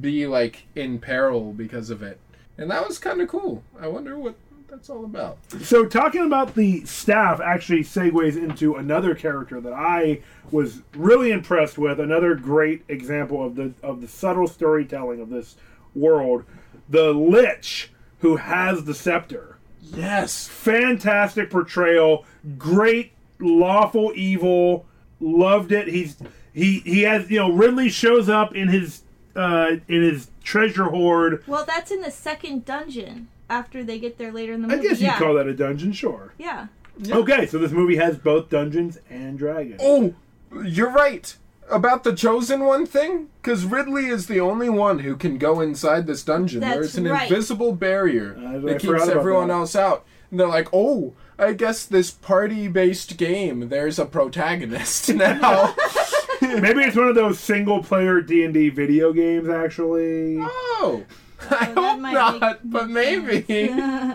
[0.00, 2.18] be, like, in peril because of it.
[2.58, 3.62] And that was kind of cool.
[3.78, 4.36] I wonder what
[4.68, 5.38] that's all about.
[5.62, 11.78] So talking about the staff actually segues into another character that I was really impressed
[11.78, 12.00] with.
[12.00, 15.56] Another great example of the of the subtle storytelling of this
[15.94, 16.44] world.
[16.88, 19.58] The Lich who has the scepter.
[19.80, 20.48] Yes.
[20.48, 22.24] Fantastic portrayal.
[22.58, 24.86] Great lawful evil.
[25.20, 25.88] Loved it.
[25.88, 26.16] He's
[26.52, 29.02] he he has you know Ridley shows up in his
[29.36, 31.44] uh in his treasure hoard.
[31.46, 34.80] Well, that's in the second dungeon after they get there later in the movie.
[34.80, 35.18] I guess you yeah.
[35.18, 36.32] call that a dungeon, sure.
[36.38, 36.66] Yeah.
[37.08, 39.80] Okay, so this movie has both dungeons and dragons.
[39.84, 40.14] Oh,
[40.64, 41.36] you're right.
[41.70, 43.28] About the chosen one thing?
[43.42, 46.60] Because Ridley is the only one who can go inside this dungeon.
[46.60, 47.28] That's There's an right.
[47.30, 49.54] invisible barrier I- I that forgot keeps everyone that.
[49.54, 50.04] else out.
[50.30, 55.74] And they're like, oh, I guess this party based game, there's a protagonist now.
[56.60, 59.48] Maybe it's one of those single player D and D video games.
[59.48, 61.04] Actually, oh,
[61.50, 63.70] I hope not, but maybe.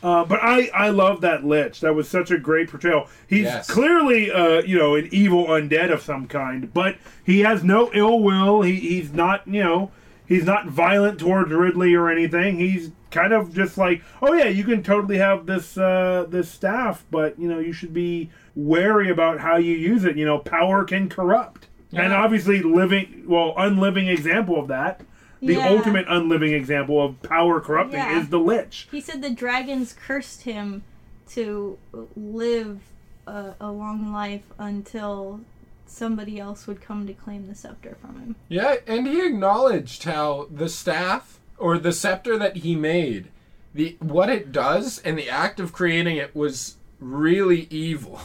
[0.00, 1.80] Uh, but I, I love that Lich.
[1.80, 3.08] That was such a great portrayal.
[3.26, 3.68] He's Yes.
[3.68, 6.94] clearly, uh, you know, an evil undead of some kind, but
[7.24, 8.62] he has no ill will.
[8.62, 9.90] He, he's not, you know,
[10.24, 12.58] he's not violent towards Ridley or anything.
[12.60, 17.04] He's kind of just like, oh yeah, you can totally have this uh, this staff,
[17.10, 20.16] but you know, you should be wary about how you use it.
[20.16, 25.02] You know, power can corrupt, and obviously, living, well, unliving example of that.
[25.40, 25.68] The Yeah.
[25.68, 28.20] ultimate unliving example of power corrupting Yeah.
[28.20, 28.88] is the Lich.
[28.90, 30.82] he said the dragons cursed him
[31.28, 31.78] to
[32.16, 32.80] live
[33.26, 35.40] a, a long life until
[35.86, 38.36] somebody else would come to claim the scepter from him.
[38.48, 43.28] Yeah, and he acknowledged how the staff or the scepter that he made,
[43.74, 48.20] the what it does and the act of creating it was really evil.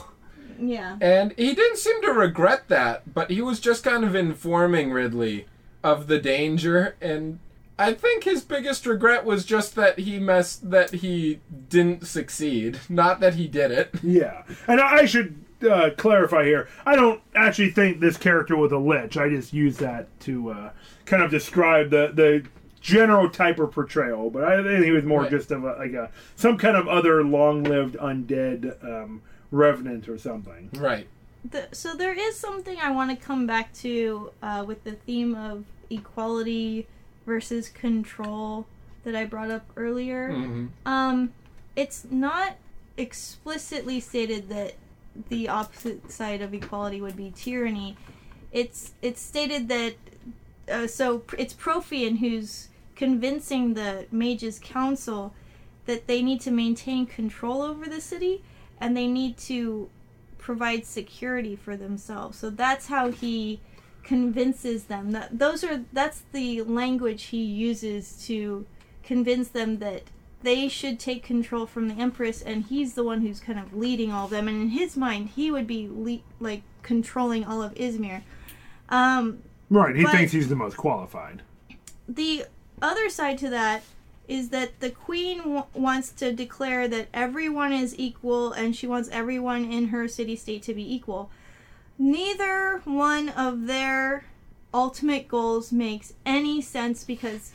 [0.60, 0.98] Yeah.
[1.02, 5.48] And he didn't seem to regret that, but he was just kind of informing Ridley
[5.84, 7.40] of the danger and
[7.78, 13.20] I think his biggest regret was just that he messed that he didn't succeed, not
[13.20, 13.96] that he did it.
[14.04, 16.68] Yeah, and I I should uh, clarify here.
[16.86, 19.18] I don't actually think this character was a lich.
[19.18, 20.72] I just use that to uh,
[21.06, 22.44] kind of describe the the
[22.84, 24.30] general type of portrayal.
[24.30, 25.32] But I think he was more Right.
[25.32, 30.70] just of a, like a some kind of other long-lived undead um, revenant or something.
[30.76, 31.08] Right.
[31.50, 35.34] The, so there is something I want to come back to uh, with the theme
[35.36, 36.86] of equality
[37.26, 38.66] versus control
[39.06, 40.32] that I brought up earlier.
[40.32, 41.32] hmm Um,
[41.76, 42.56] it's not
[42.98, 44.74] explicitly stated that
[45.30, 47.96] the opposite side of equality would be tyranny.
[48.52, 49.94] It's it's stated that
[50.72, 52.70] uh, so pr- it's Profion who's
[53.04, 55.34] convincing the mages council
[55.88, 58.42] that they need to maintain control over the city
[58.80, 59.90] and they need to
[60.38, 62.38] provide security for themselves.
[62.38, 63.60] So that's how he
[64.06, 68.66] convinces them that those are that's the language he uses to
[69.02, 70.04] convince them that
[70.42, 74.12] they should take control from the empress and he's the one who's kind of leading
[74.12, 77.74] all of them and in his mind he would be le- like controlling all of
[77.76, 78.24] Izmer
[78.90, 79.40] um,
[79.70, 79.96] Right.
[79.96, 81.42] He thinks he's the most qualified.
[82.10, 82.46] the
[82.84, 83.84] other side to that
[84.28, 89.10] is that the queen w- wants to declare that everyone is equal and she wants
[89.12, 91.30] everyone in her city state to be equal.
[91.98, 94.26] Neither one of their
[94.74, 97.52] ultimate goals makes any sense because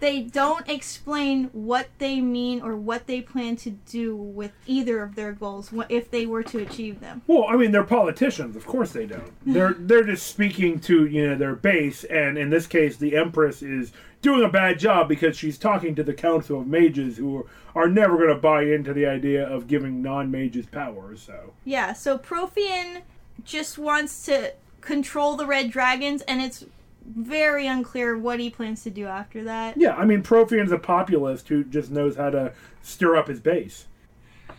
[0.00, 5.14] they don't explain what they mean or what they plan to do with either of
[5.14, 7.22] their goals if they were to achieve them.
[7.26, 8.54] Well, I mean, they're politicians.
[8.54, 9.32] Of course, they don't.
[9.44, 13.62] They're they're just speaking to you know their base, and in this case, the Empress
[13.62, 17.88] is doing a bad job because she's talking to the Council of Mages, who are
[17.88, 23.02] never going to buy into the idea of giving non-mages power, So Yeah, so Profion
[23.44, 26.64] just wants to control the red dragons, and it's
[27.04, 29.76] very unclear what he plans to do after that.
[29.76, 33.86] yeah, I mean, Profion's a populist who just knows how to stir up his base.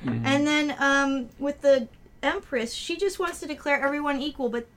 [0.05, 1.87] And then um, with the
[2.21, 4.67] Empress, she just wants to declare everyone equal, but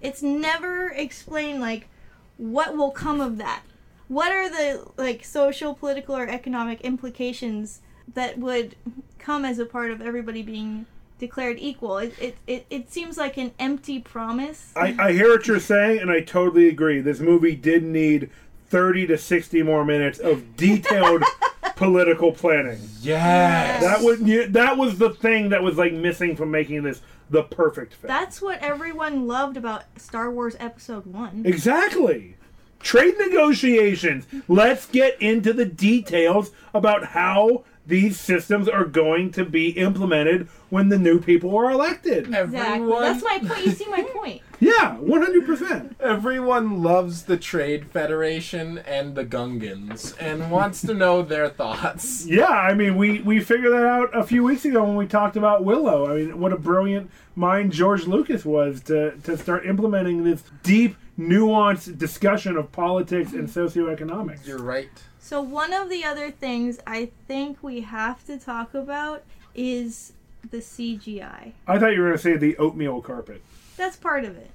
[0.00, 1.88] it's never explained like
[2.36, 3.62] what will come of that.
[4.10, 7.80] What are the like social, political, or economic implications
[8.12, 8.74] that would
[9.20, 10.86] come as a part of everybody being
[11.20, 11.98] declared equal?
[11.98, 14.72] It it, it, it seems like an empty promise.
[14.74, 17.00] I, I hear what you're saying, and I totally agree.
[17.00, 18.30] This movie did need
[18.70, 21.22] 30 to 60 more minutes of detailed
[21.76, 22.80] political planning.
[23.00, 23.80] Yes.
[23.80, 27.44] That was yeah, that was the thing that was like missing from making this the
[27.44, 28.08] perfect film.
[28.08, 31.42] That's what everyone loved about Star Wars Episode 1.
[31.46, 32.34] exactly.
[32.80, 34.26] Trade negotiations.
[34.48, 40.88] Let's get into the details about how these systems are going to be implemented when
[40.90, 42.26] the new people are elected.
[42.28, 42.58] Exactly.
[42.58, 43.66] Everyone, That's my point.
[43.66, 44.42] You see my point.
[44.62, 45.94] Yeah, 100%.
[46.00, 52.26] everyone loves the Trade Federation and the Gungans and wants to know their thoughts.
[52.26, 55.38] Yeah, I mean, we, we figured that out a few weeks ago when we talked
[55.38, 56.12] about Willow.
[56.12, 60.94] I mean, what a brilliant mind George Lucas was to, to start implementing this deep,
[61.20, 64.46] nuanced discussion of politics and socioeconomics.
[64.46, 64.88] You're right.
[65.18, 69.22] So, one of the other things I think we have to talk about
[69.54, 70.12] is
[70.50, 71.52] the CGI.
[71.66, 73.42] I thought you were going to say the oatmeal carpet.
[73.76, 74.50] That's part of it.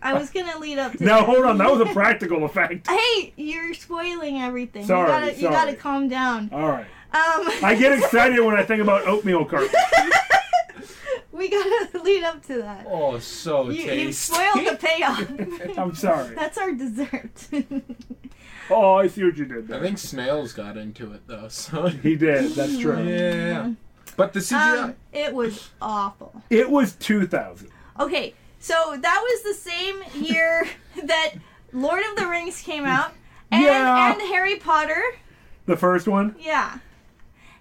[0.00, 1.26] I was going to lead up to Now, that.
[1.26, 2.86] hold on, that was a practical effect.
[2.90, 4.86] Hey, you're spoiling everything.
[4.86, 6.50] Sorry, you gotta, you gotta calm down.
[6.52, 6.86] All right.
[7.12, 9.74] Um, I get excited when I think about oatmeal carpet.
[11.38, 12.86] We gotta lead up to that.
[12.88, 15.78] Oh, so You, you spoiled the payoff.
[15.78, 16.34] I'm sorry.
[16.34, 17.48] That's our dessert.
[18.70, 19.78] Oh, I see what you did there.
[19.78, 22.50] I think Snails got into it though, so He did.
[22.52, 23.02] That's true.
[23.02, 23.72] yeah.
[24.14, 24.82] But the CGI.
[24.84, 26.42] um, it was awful.
[26.50, 27.70] It was 2000.
[27.98, 30.66] Okay, so that was the same year
[31.02, 31.30] that
[31.72, 33.12] Lord of the Rings came out,
[33.50, 34.12] And, Yeah.
[34.12, 35.02] and Harry Potter.
[35.64, 36.34] The first one.
[36.38, 36.78] Yeah.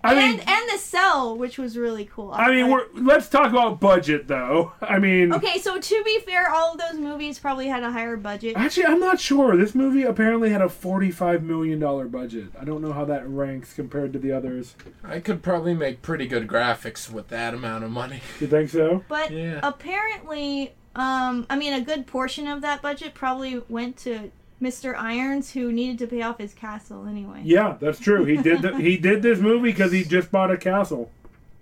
[0.03, 2.31] I and mean, and the cell, which was really cool.
[2.31, 4.73] I mean, we're let's talk about budget though.
[4.81, 5.57] I mean, okay.
[5.59, 8.55] So to be fair, all of those movies probably had a higher budget.
[8.55, 9.57] actually, I'm not sure.
[9.57, 12.45] This movie apparently had a 45 million dollar budget.
[12.59, 14.75] I don't know how that ranks compared to the others.
[15.03, 18.21] I could probably make pretty good graphics with that amount of money.
[18.39, 19.03] You think so?
[19.07, 19.59] But Yeah.
[19.63, 24.31] apparently, um, I mean, a good portion of that budget probably went to
[24.61, 24.95] Mr.
[24.97, 27.41] Irons, who needed to pay off his castle anyway.
[27.43, 28.25] Yeah, that's true.
[28.25, 31.11] He did the, he did this movie because he just bought a castle.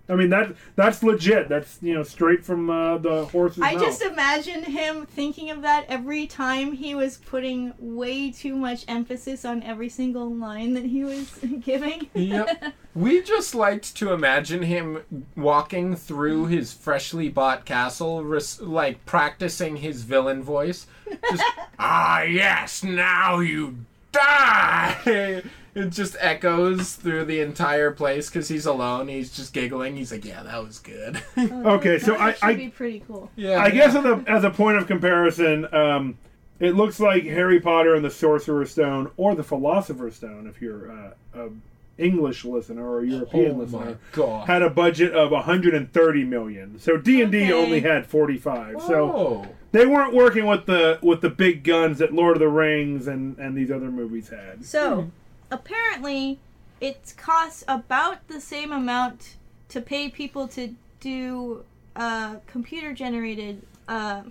[0.08, 1.50] I mean that that's legit.
[1.50, 3.82] That's you know straight from uh, the horse's I mouth.
[3.82, 9.46] just imagine him thinking of that every time he was putting way too much emphasis
[9.46, 11.32] on every single line that he was
[11.62, 12.10] giving.
[12.14, 12.74] Yep.
[12.96, 15.02] We just liked to imagine him
[15.36, 20.88] walking through his freshly bought castle, res- like practicing his villain voice.
[21.30, 21.44] Just,
[21.78, 23.80] ah, yes, now you
[24.14, 25.44] die!
[25.76, 29.10] It just echoes through the entire place because he's alone.
[29.10, 29.98] He's just giggling.
[29.98, 31.22] He's like, yeah, that was good.
[31.38, 33.30] Okay, so that I- would I- be pretty cool.
[33.36, 33.60] yeah.
[33.62, 36.18] I guess as a, as a point of comparison, um,
[36.60, 40.90] it looks like Harry Potter and the Sorcerer's Stone or the Philosopher's Stone, if you're
[40.92, 41.50] uh, a
[41.98, 44.48] English listener or a European Oh my listener, god.
[44.48, 46.80] had a budget of 130 million.
[46.80, 48.82] So D and D only had 45.
[48.82, 49.48] So oh.
[49.72, 53.38] they weren't working with the with the big guns that Lord of the Rings and
[53.38, 54.66] and these other movies had.
[54.66, 55.10] So,
[55.56, 56.40] apparently,
[56.82, 59.36] it costs about the same amount
[59.70, 61.64] to pay people to do
[61.96, 64.24] uh, computer generated uh,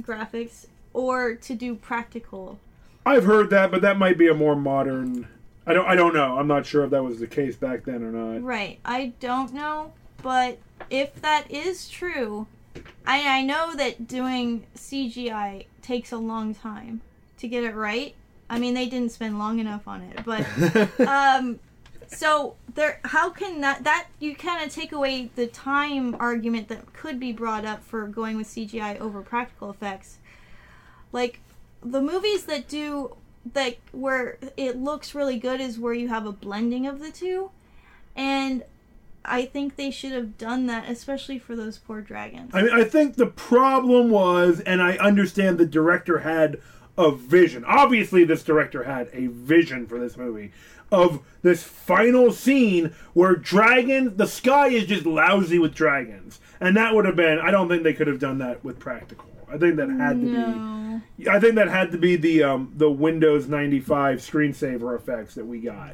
[0.00, 2.58] graphics or to do practical.
[3.04, 5.26] I've heard that, but that might be a more modern.
[5.66, 5.86] I don't.
[5.86, 6.38] I don't know.
[6.38, 8.42] I'm not sure if that was the case back then or not.
[8.42, 8.78] Right.
[8.84, 9.92] I don't know,
[10.22, 10.58] but
[10.88, 12.46] if that is true,
[13.06, 17.00] I, I know that doing CGI takes a long time
[17.38, 18.14] to get it right.
[18.50, 21.60] I mean, they didn't spend long enough on it, but um,
[22.08, 22.98] so there.
[23.04, 27.32] How can that that you kind of take away the time argument that could be
[27.32, 30.18] brought up for going with CGI over practical effects?
[31.12, 31.40] Like
[31.80, 33.16] the movies that do
[33.54, 37.52] that where it looks really good is where you have a blending of the two,
[38.16, 38.64] and
[39.24, 42.50] I think they should have done that, especially for those poor dragons.
[42.52, 46.60] I mean, I think the problem was, and I understand the director had
[46.98, 47.64] a vision.
[47.64, 50.52] Obviously, this director had a vision for this movie
[50.92, 56.94] of this final scene where dragon, the sky is just lousy with dragons, and that
[56.94, 57.38] would have been.
[57.38, 59.26] I don't think they could have done that with practical.
[59.48, 61.02] I think that had to no.
[61.16, 61.28] be.
[61.28, 65.46] I think that had to be the um, the Windows ninety five screensaver effects that
[65.46, 65.92] we got.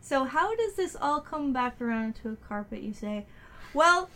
[0.00, 3.26] So how does this all come back around to a carpet, you say?
[3.74, 4.08] Well,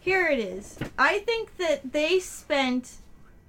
[0.00, 0.78] here it is.
[0.98, 2.96] I think that they spent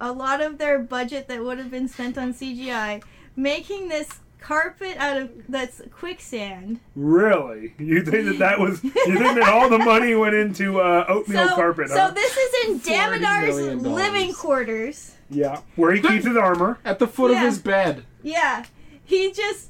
[0.00, 3.02] a lot of their budget that would have been spent on CGI
[3.36, 4.08] making this
[4.40, 6.80] carpet out of that's quicksand.
[6.96, 8.82] Really, you think that that was?
[8.82, 11.88] You think that all the money went into uh, oatmeal So, carpet?
[11.90, 12.10] so huh?
[12.12, 12.84] this is in $40
[13.20, 15.14] Damodar's living quarters.
[15.28, 16.78] yeah, where he keeps his armor.
[16.84, 17.38] At the foot Yeah.
[17.40, 18.04] of his bed.
[18.22, 18.64] Yeah,
[19.04, 19.69] he just.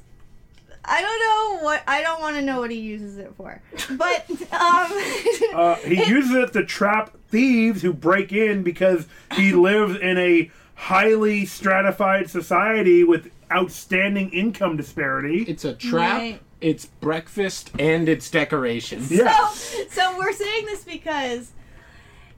[0.83, 1.19] I don't
[1.59, 3.61] know what I don't want to know what he uses it for,
[3.91, 4.91] but um,
[5.53, 10.49] Uh, he uses it to trap thieves who break in because he lives in a
[10.75, 15.43] highly stratified society with outstanding income disparity.
[15.43, 16.41] It's a trap, Right.
[16.61, 19.05] it's breakfast, and it's decoration.
[19.09, 19.49] Yeah.
[19.49, 21.51] So, so we're saying this because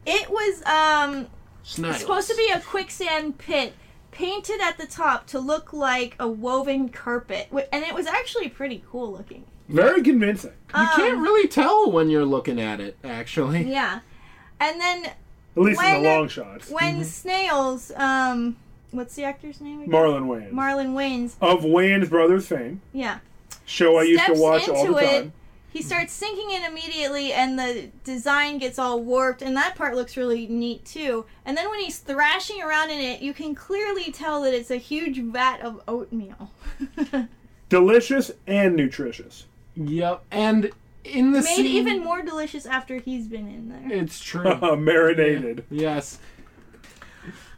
[0.06, 1.28] it was um
[1.64, 2.00] Snails.
[2.02, 3.74] supposed to be a quicksand pit
[4.14, 8.84] painted at the top to look like a woven carpet, and it was actually pretty
[8.89, 9.43] cool looking.
[9.70, 10.51] Very convincing.
[10.78, 13.64] You can't Um, really tell when you're looking at it, actually.
[13.64, 13.99] Yeah,
[14.59, 15.16] and then At
[15.55, 16.70] least in when- the long shots.
[16.70, 18.55] when Snails, um,
[18.91, 19.82] what's the actor's name?
[19.82, 19.91] Again?
[19.93, 20.51] Marlon Wayans.
[20.51, 21.36] Marlon Wayans.
[21.41, 22.82] of Wayans Brothers fame.
[22.93, 23.20] Yeah,
[23.66, 25.32] Show I used to watch all into the it.
[25.74, 25.82] Time.
[25.82, 30.15] He starts sinking in immediately, and the design gets all warped, and that part looks
[30.17, 31.26] really neat too.
[31.45, 34.78] And then when he's thrashing around in it, you can clearly tell that it's a
[34.78, 36.51] huge vat of oatmeal.
[37.69, 39.45] Delicious and nutritious.
[39.76, 40.24] Yep.
[40.32, 40.71] And
[41.03, 43.99] in the Made scene, even more delicious after he's been in there.
[43.99, 44.47] It's true.
[44.47, 45.65] Uh, marinated.
[45.69, 46.19] yes.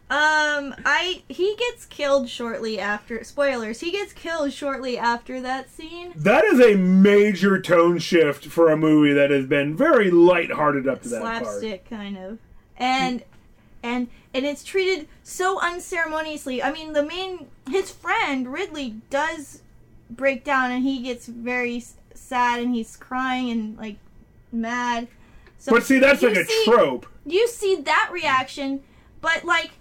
[0.08, 3.24] Um, I he gets killed shortly after.
[3.24, 6.14] Spoilers: He gets killed shortly after that scene.
[6.16, 11.02] That is a major tone shift for a movie that has been very lighthearted up
[11.04, 11.44] to that part.
[11.44, 12.38] slapstick kind of
[12.78, 13.24] and
[13.82, 19.62] and and it's treated so unceremoniously i mean the main his friend ridley does
[20.10, 21.82] break down and he gets very
[22.14, 23.96] sad and he's crying and like
[24.52, 25.08] mad
[25.58, 27.06] so But see, that's like a see- trope.
[27.26, 28.82] you see that reaction
[29.22, 29.72] but like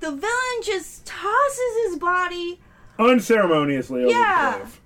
[0.00, 2.60] the villain just tosses his body
[2.98, 4.52] unceremoniously over Yeah.
[4.52, 4.80] the cliff.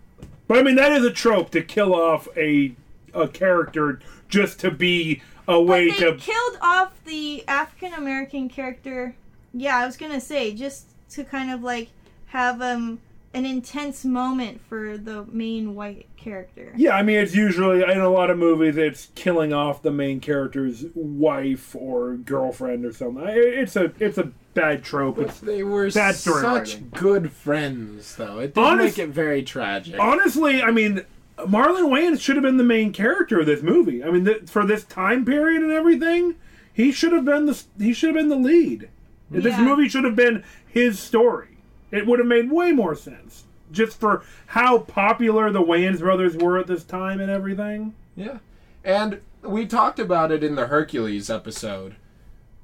[0.46, 2.74] But I mean, that is a trope to kill off a
[3.14, 6.16] a character just to be a way But they to.
[6.18, 9.14] killed off the African American character.
[9.54, 11.88] Yeah, I was gonna say just to kind of like
[12.26, 13.00] have um
[13.34, 16.72] an intense moment for the main white character.
[16.76, 20.20] Yeah, I mean, it's usually in a lot of movies, it's killing off the main
[20.20, 23.24] character's wife or girlfriend or something.
[23.26, 25.16] It's a it's a bad trope.
[25.16, 26.90] But It's they were Bad such writing.
[26.94, 28.38] good friends, though.
[28.38, 30.00] It did Honest- make it very tragic.
[30.00, 31.02] honestly, I mean,
[31.38, 34.02] Marlon Wayans should have been the main character of this movie.
[34.02, 36.34] I mean, th- for this time period and everything,
[36.72, 38.88] he should have been the he should have been the lead.
[39.30, 41.57] This movie should have been his story.
[41.90, 46.58] It would have made way more sense just for how popular the Wayans brothers were
[46.58, 47.94] at this time and everything.
[48.16, 48.38] Yeah.
[48.84, 51.96] And we talked about it in the Hercules episode.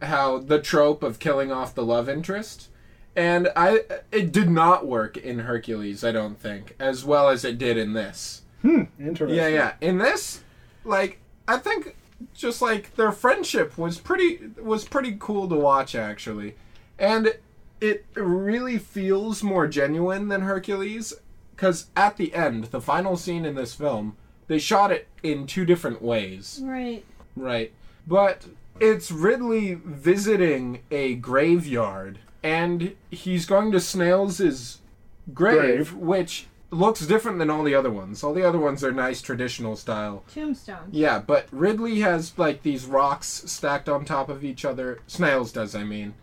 [0.02, 2.68] How the trope of killing off the love interest.
[3.16, 7.58] And I it did not work in Hercules, I don't think, as well as it
[7.58, 8.42] did in this.
[8.62, 9.36] Hmm, interesting.
[9.36, 9.72] Yeah, yeah.
[9.80, 10.42] In this,
[10.84, 11.96] like I think
[12.34, 16.56] just like their friendship was pretty was pretty cool to watch actually.
[16.98, 17.36] And
[17.80, 21.12] it really feels more genuine than Hercules
[21.56, 24.16] cuz at the end, the final scene in this film,
[24.48, 26.60] they shot it in two different ways.
[26.62, 27.04] Right.
[27.36, 27.72] Right.
[28.06, 28.46] But
[28.80, 34.80] it's Ridley visiting a graveyard and he's going to Snails'
[35.32, 35.94] grave, Grave.
[35.94, 38.22] which looks different than all the other ones.
[38.22, 40.24] All the other ones are nice traditional style.
[40.32, 40.88] Tombstone.
[40.90, 44.98] Yeah, but Ridley has like these rocks stacked on top of each other.
[45.06, 46.14] Snails does, I mean.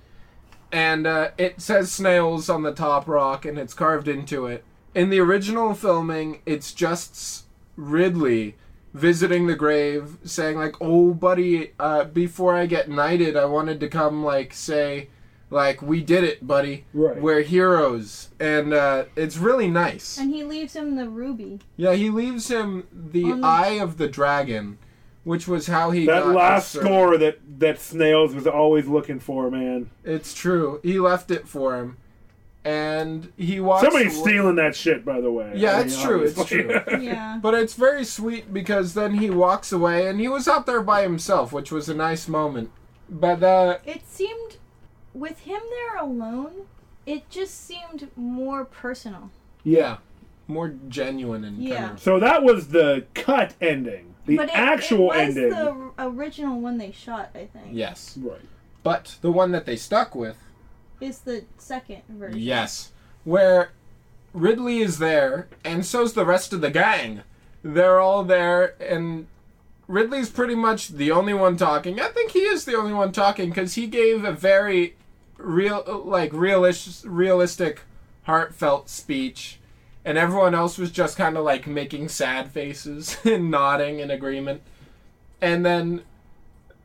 [0.72, 4.64] And uh, it says snails on the top rock and it's carved into it.
[4.96, 7.46] In the original filming, it's just
[7.76, 8.56] Ridley
[8.94, 13.88] visiting the grave saying like, "Oh buddy, uh, before I get knighted, I wanted to
[13.88, 15.08] come like say
[15.50, 16.86] like we did it, buddy.
[16.94, 17.22] Right.
[17.22, 20.18] We're heroes." And uh, it's really nice.
[20.18, 21.60] And he leaves him the ruby.
[21.78, 24.78] Yeah, he leaves him the the- Eye of the Dragon,
[25.24, 29.50] which was how he That got last score that that Snails was always looking for,
[29.52, 29.90] man.
[30.04, 30.80] It's true.
[30.84, 31.98] He left it for him,
[32.64, 33.84] and he walks.
[33.84, 35.54] Somebody's away- stealing that shit, by the way.
[35.56, 36.22] Yeah, I it's mean, true.
[36.24, 36.82] It's true.
[37.02, 37.40] Yeah.
[37.42, 41.04] But it's very sweet because then he walks away, and he was out there by
[41.04, 42.72] himself, which was a nice moment.
[43.10, 44.58] But uh, It seemed,
[45.14, 46.68] with him there alone,
[47.06, 49.32] it just seemed more personal.
[49.64, 49.98] yeah,
[50.48, 51.78] more genuine and Yeah.
[51.78, 52.00] kind of.
[52.02, 54.11] So that was the cut ending.
[54.32, 55.50] The but it, actual it was ending.
[55.50, 57.68] the original one they shot, I think.
[57.72, 58.40] Yes, Right.
[58.84, 60.38] but the one that they stuck with
[61.00, 62.40] Is the second version.
[62.40, 62.92] Yes.
[63.24, 63.72] Where
[64.34, 67.22] Ridley is there, and so's the rest of the gang.
[67.64, 69.28] They're all there, and
[69.88, 72.00] Ridley's pretty much the only one talking.
[72.00, 74.96] I think he is the only one talking because he gave a very
[75.38, 77.82] real, like realis- realistic,
[78.24, 79.60] heartfelt speech,
[80.04, 84.62] and everyone else was just kind of like making sad faces and nodding in agreement.
[85.42, 86.04] And then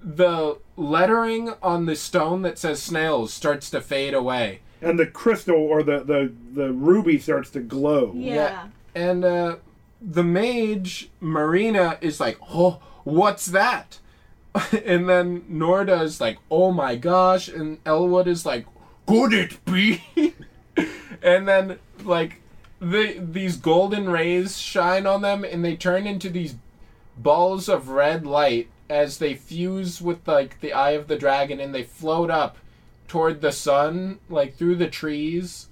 [0.00, 4.60] the lettering on the stone that says snails starts to fade away.
[4.82, 8.12] And the crystal or the, the, the ruby starts to glow.
[8.14, 8.34] Yeah.
[8.34, 8.66] Yeah.
[8.94, 9.56] And uh,
[10.00, 13.98] the mage, Marina, is like, oh, what's that?
[14.84, 17.48] and then Norda is like, oh my gosh.
[17.48, 18.66] And Elwood is like,
[19.06, 20.02] could it be?
[21.22, 22.40] and then, like,
[22.90, 26.56] the, these golden rays shine on them and they turn into these
[27.16, 31.74] balls of red light as they fuse with, like, the eye of the dragon and
[31.74, 32.56] they float up
[33.08, 35.68] toward the sun, like, through the trees.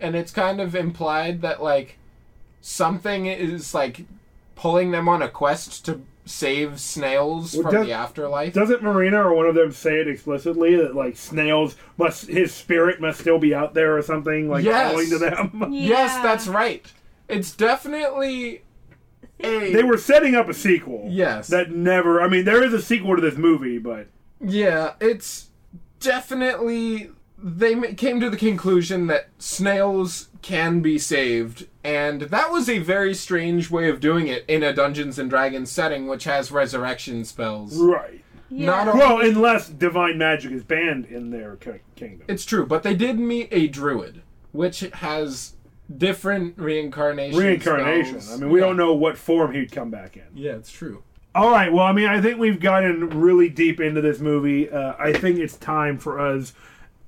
[0.00, 1.98] And it's kind of implied that, like,
[2.66, 4.04] something is like
[4.56, 8.52] pulling them on a quest to save snails Well, from does- the afterlife.
[8.52, 13.00] Doesn't Marina or one of them say it explicitly that like snails must his spirit
[13.00, 14.90] must still be out there or something like Yes.
[14.90, 15.68] calling to them?
[15.72, 16.84] yes, that's right.
[17.28, 18.62] It's definitely
[19.40, 21.06] a they were setting up a sequel.
[21.08, 21.48] Yes.
[21.48, 22.20] That never.
[22.20, 24.08] I mean, there is a sequel to this movie, but
[24.40, 25.50] yeah, it's
[26.00, 32.78] definitely they came to the conclusion that snails can be saved and that was a
[32.78, 37.24] very strange way of doing it in a Dungeons and Dragons setting which has resurrection
[37.24, 37.76] spells.
[37.76, 38.22] right.
[38.48, 38.66] Yeah.
[38.66, 42.26] Not all- Well, unless divine magic is banned in their ki- kingdom.
[42.28, 44.22] It's true, but they did meet a druid,
[44.52, 45.54] which has
[45.98, 47.36] different reincarnation.
[47.40, 48.20] Reincarnation.
[48.20, 48.40] spells.
[48.40, 48.66] I mean, we Yeah.
[48.66, 50.22] don't know what form he'd come back in.
[50.36, 51.02] Yeah, it's true.
[51.34, 51.72] All right.
[51.72, 54.70] Well, I mean, I think we've gotten really deep into this movie.
[54.70, 56.52] Uh, I think it's time for us,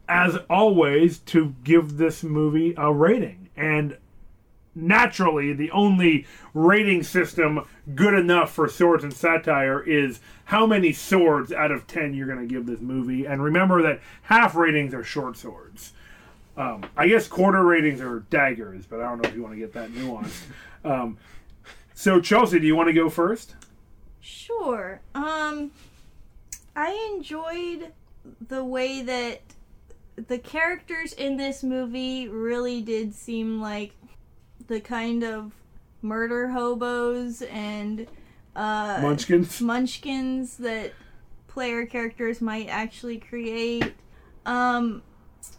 [0.08, 3.48] as always, to give this movie a rating.
[3.56, 3.96] And
[4.74, 11.52] naturally, the only rating system good enough for swords and satire is how many swords
[11.52, 13.26] out of 10 you're going to give this movie.
[13.26, 15.92] And remember that half ratings are short swords.
[16.56, 19.60] Um, I guess quarter ratings are daggers, but I don't know if you want to
[19.60, 20.42] get that nuanced.
[20.84, 21.18] Um,
[21.94, 23.54] so Chelsea, do you want to go first?
[24.20, 25.00] Sure.
[25.14, 25.70] Um,
[26.74, 27.92] I enjoyed
[28.48, 29.40] the way that
[30.26, 33.92] the characters in this movie really did seem like
[34.66, 35.52] the kind of
[36.02, 38.06] murder hobos and
[38.56, 39.60] uh, Munchkins.
[39.60, 40.92] munchkins that
[41.46, 43.94] player characters might actually create.
[44.46, 45.02] Um,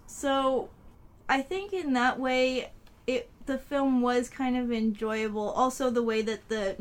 [0.07, 0.69] so
[1.27, 2.71] I think in that way,
[3.07, 5.49] it the film was kind of enjoyable.
[5.51, 6.75] Also, the way that the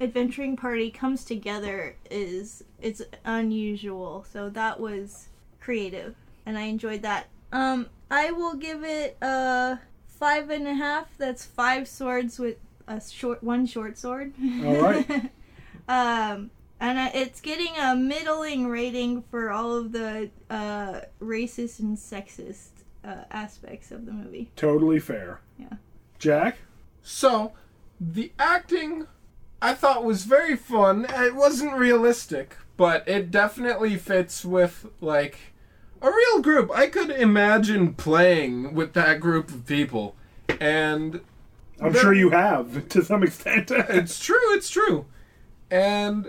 [0.00, 4.24] adventuring party comes together is it's unusual.
[4.30, 5.28] So that was
[5.60, 6.14] creative,
[6.46, 7.28] and I enjoyed that.
[7.52, 11.16] Um, I will give it a five and a half.
[11.18, 14.32] That's five swords with a short one short sword.
[14.64, 15.10] All right.
[15.88, 21.96] um, and I- it's getting a middling rating for all of the uh, racist and
[21.96, 22.70] sexist
[23.04, 24.50] uh, aspects of the movie.
[24.56, 25.40] Totally fair.
[25.58, 25.74] Yeah.
[26.18, 26.58] Jack.
[27.02, 27.52] So,
[28.00, 29.06] the acting
[29.60, 31.06] I thought was very fun.
[31.08, 35.53] It wasn't realistic, but it definitely fits with like
[36.04, 36.70] a real group.
[36.70, 40.14] I could imagine playing with that group of people.
[40.60, 41.20] And
[41.80, 43.70] I'm sure you have to some extent.
[43.70, 45.06] it's true, it's true.
[45.70, 46.28] And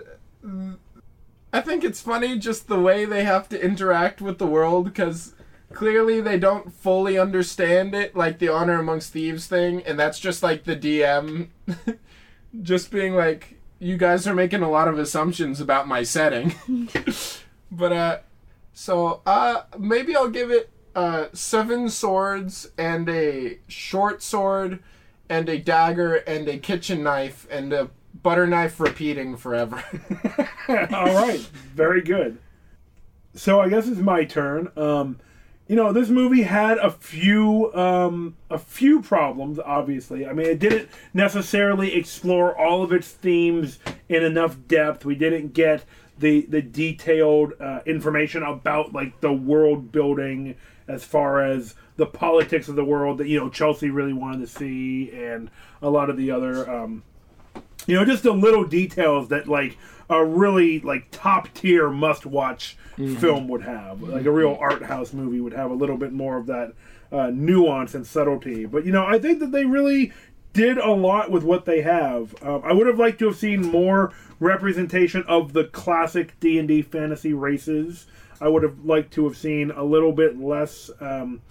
[1.53, 5.33] I think it's funny just the way they have to interact with the world because
[5.73, 10.41] clearly they don't fully understand it, like the honor amongst thieves thing, and that's just
[10.41, 11.49] like the DM
[12.61, 16.55] just being like, you guys are making a lot of assumptions about my setting.
[17.71, 18.17] but, uh,
[18.75, 24.79] so, uh, maybe I'll give it, uh, seven swords and a short sword
[25.29, 27.89] and a dagger and a kitchen knife and a
[28.21, 29.83] butter knife repeating forever.
[30.69, 31.39] All right,
[31.73, 32.37] very good.
[33.33, 34.71] So I guess it's my turn.
[34.77, 35.19] Um,
[35.67, 39.59] you know, this movie had a few um, a few problems.
[39.59, 45.05] Obviously, I mean, it didn't necessarily explore all of its themes in enough depth.
[45.05, 45.83] We didn't get
[46.19, 50.55] the the detailed uh, information about like the world building
[50.87, 54.47] as far as the politics of the world that you know Chelsea really wanted to
[54.47, 55.49] see, and
[55.81, 56.69] a lot of the other.
[56.69, 57.03] Um,
[57.87, 59.77] you know just the little details that like
[60.09, 64.01] a really like top tier must watch film would have.
[64.01, 66.73] Like a real art house movie would have a little bit more of that
[67.11, 68.65] uh, nuance and subtlety.
[68.65, 70.13] But you know i think that they really
[70.55, 73.61] did a lot with what they have um, i would have liked to have seen
[73.61, 78.07] more representation of the classic d&d fantasy races
[78.41, 81.41] i would have liked to have seen a little bit less um,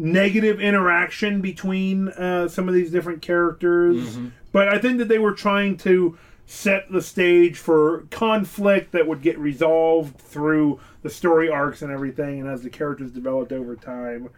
[0.00, 4.16] negative interaction between uh, some of these different characters.
[4.52, 9.22] But I think that they were trying to set the stage for conflict that would
[9.22, 14.30] get resolved through the story arcs and everything, and as the characters developed over time.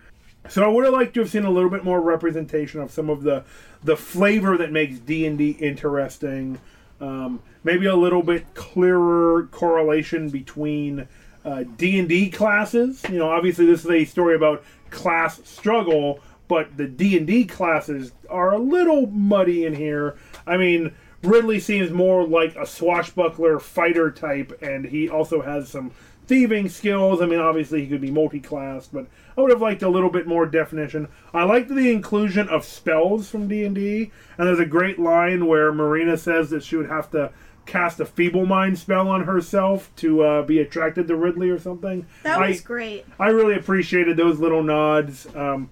[0.48, 3.08] So I would have liked to have seen a little bit more representation of some
[3.08, 3.44] of the
[3.82, 6.60] the flavor that makes D and D interesting.
[7.00, 11.08] Um, maybe a little bit clearer correlation between
[11.44, 13.02] uh, D and D classes.
[13.08, 17.44] You know, obviously this is a story about class struggle, but the D and D
[17.44, 20.16] classes are a little muddy in here.
[20.46, 25.92] I mean, Ridley seems more like a swashbuckler fighter type, and he also has some
[26.32, 27.20] thieving skills.
[27.20, 29.06] I mean, obviously he could be multi-class, but
[29.36, 31.08] I would have liked a little bit more definition.
[31.34, 35.44] I liked the inclusion of spells from D and D, and there's a great line
[35.46, 37.32] where Marina says that she would have to
[37.66, 42.06] cast a feeble mind spell on herself to uh, be attracted to Ridley or something.
[42.22, 43.04] That I- was great.
[43.20, 45.26] I really appreciated those little nods.
[45.36, 45.70] Um,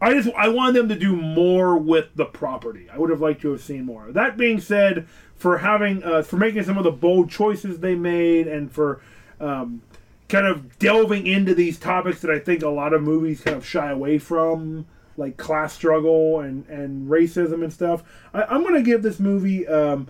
[0.00, 2.88] I just I wanted them to do more with the property.
[2.90, 4.10] I would have liked to have seen more.
[4.10, 5.06] That being said,
[5.36, 9.02] for having uh, for making some of the bold choices they made, and for
[9.38, 9.82] um,
[10.28, 13.66] kind of delving into these topics that I think a lot of movies kind of
[13.66, 18.02] shy away from, like class struggle and and racism and stuff.
[18.32, 19.66] I, I'm going to give this movie.
[19.66, 20.08] Um,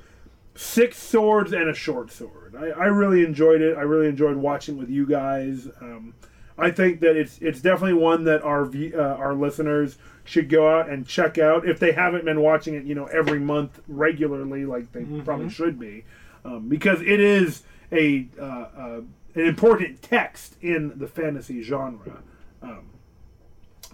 [0.59, 2.57] six swords and a short sword.
[2.59, 3.77] I, I really enjoyed it.
[3.77, 5.69] I really enjoyed watching with you guys.
[5.81, 6.15] Um,
[6.59, 10.91] I think that it's it's definitely one that our uh, our listeners should go out
[10.91, 14.93] and check out if they haven't been watching it, you know, every month regularly, like
[14.93, 16.05] they probably should be,
[16.45, 17.63] um, because it is
[17.93, 19.01] a uh, uh,
[19.39, 22.23] an important text in the fantasy genre.
[22.63, 22.91] Um,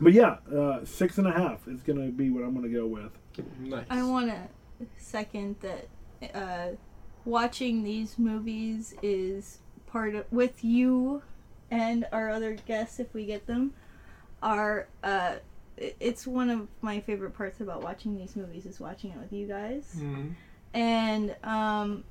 [0.01, 2.74] but yeah, uh, six and a half is going to be what I'm going to
[2.76, 3.12] go with.
[3.61, 3.86] nice.
[3.90, 5.88] I want to second that
[6.34, 6.68] uh,
[7.24, 11.22] watching these movies is part of with you
[11.70, 13.72] and our other guests if we get them
[14.42, 15.36] are uh,
[15.78, 19.47] it's one of my favorite parts about watching these movies is watching it with you
[19.47, 20.34] guys Mhm.
[20.74, 22.05] and um,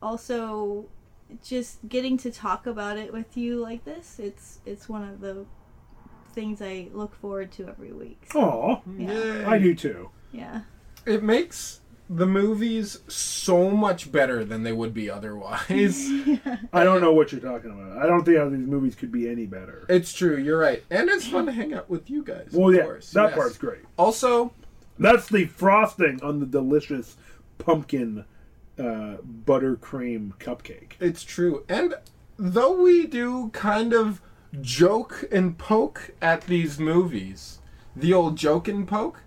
[0.00, 0.86] also
[1.42, 5.44] just getting to talk about it with you like this it's it's one of the
[6.32, 8.22] things I look forward to every week.
[8.34, 8.40] Oh.
[8.42, 9.44] Aw, Yeah.
[9.48, 10.10] I do too.
[10.32, 10.60] Yeah.
[11.06, 15.66] It makes the movies so much better than they would be otherwise.
[16.72, 17.96] I don't know what you're talking about.
[18.00, 19.86] I don't think how these movies could be any better.
[19.88, 20.84] it's true, you're right.
[20.90, 22.50] And it's fun to hang out with you guys.
[22.52, 23.10] Well, of yeah, course.
[23.12, 23.34] that yes.
[23.34, 23.80] part's great.
[23.96, 24.52] Also,
[24.98, 27.16] That's the frosting on the delicious
[27.58, 28.24] pumpkin
[28.78, 30.92] uh, buttercream cupcake.
[31.00, 31.64] it's true.
[31.68, 31.94] And
[32.38, 34.20] though we do kind of
[34.60, 37.58] joke and poke at these movies,
[37.94, 39.22] the old joke and poke,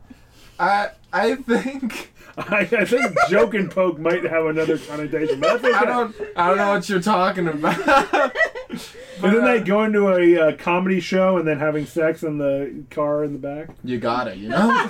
[0.60, 5.40] I I think I, I think joke and poke might have another connotation.
[5.40, 5.74] But that's okay.
[5.74, 7.78] I don't I don't know what you're talking about.
[8.70, 13.24] Isn't that going to a uh, comedy show and then having sex in the car
[13.26, 13.70] in the back?
[13.84, 14.90] You gotta, you know.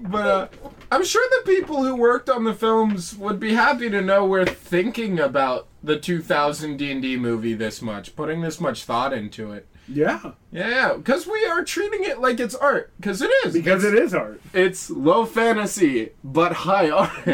[0.00, 0.48] but uh,
[0.90, 4.46] I'm sure the people who worked on the films would be happy to know we're
[4.46, 9.66] thinking about the 2000 D&D movie this much, putting this much thought into it.
[9.90, 13.54] Yeah, Yeah, because we are treating it like it's art, because it is.
[13.54, 14.40] because it's, it is art.
[14.52, 17.10] It's low fantasy, but high art.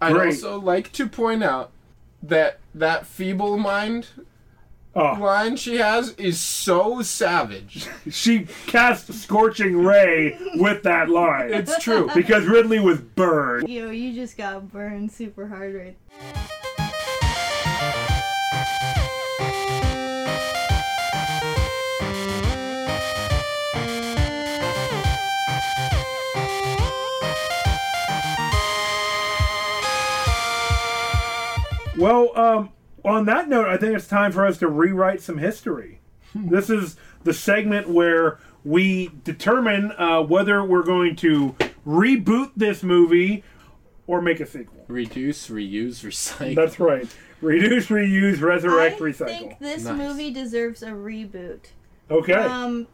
[0.00, 0.26] I'd Great.
[0.26, 1.72] also like to point out
[2.22, 4.06] that that feeble mind
[4.96, 7.88] Oh, line she has is so savage.
[8.10, 12.08] she cast Scorching Ray with that line It's true.
[12.14, 13.68] because Ridley was burned.
[13.68, 15.96] Yo, you just got burned super hard right
[31.96, 32.70] Well, um,
[33.04, 36.00] on that note, I think it's time for us to rewrite some history.
[36.34, 41.54] this is the segment where we determine uh, whether we're going to
[41.86, 43.44] reboot this movie
[44.06, 44.84] or make a sequel.
[44.88, 46.54] Reduce, reuse, recycle.
[46.54, 47.06] That's right.
[47.40, 49.22] Reduce, reuse, resurrect, I recycle.
[49.22, 49.96] I think this Nice.
[49.96, 51.66] movie deserves a reboot.
[52.10, 52.32] okay.
[52.32, 52.86] Um,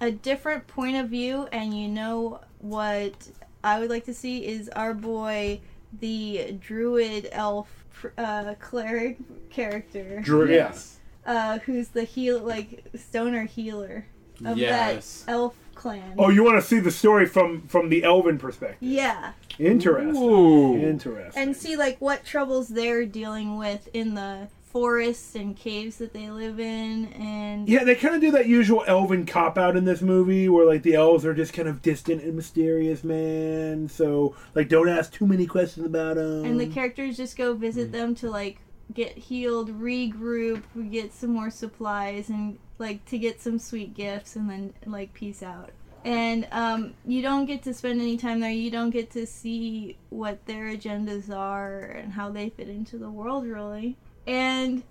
[0.00, 3.28] a different point of view, and you know what
[3.64, 5.60] I would like to see is our boy,
[6.00, 7.77] the druid elf
[8.16, 9.18] uh, cleric
[9.50, 10.98] character, Drew, yes.
[11.26, 14.06] uh, who's the heal like stoner healer
[14.44, 15.22] of Yes.
[15.26, 16.14] that elf clan.
[16.18, 18.78] Oh, you want to see the story from from the Elven perspective?
[18.80, 20.16] yeah, Interesting.
[20.22, 20.76] Ooh.
[20.76, 21.42] Interesting.
[21.42, 26.30] and see like what troubles they're dealing with in the forests and caves that they
[26.30, 30.02] live in, and Yeah, they kind of do that usual elven cop out in this
[30.02, 33.88] movie where like the elves are just kind of distant and mysterious, man.
[33.88, 36.44] So like, don't ask too many questions about them.
[36.44, 38.58] and the characters just go visit them to like
[38.92, 44.48] get healed, regroup, get some more supplies, and like to get some sweet gifts, and
[44.48, 45.70] then like peace out.
[46.04, 48.50] And um, you don't get to spend any time there.
[48.50, 53.10] You don't get to see what their agendas are and how they fit into the
[53.10, 53.96] world, really.
[54.28, 54.82] And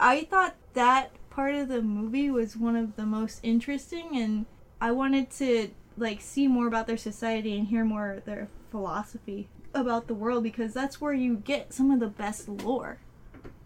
[0.00, 4.46] I thought that part of the movie was one of the most interesting, and
[4.80, 9.48] I wanted to like see more about their society and hear more of their philosophy
[9.74, 12.98] about the world because that's where you get some of the best lore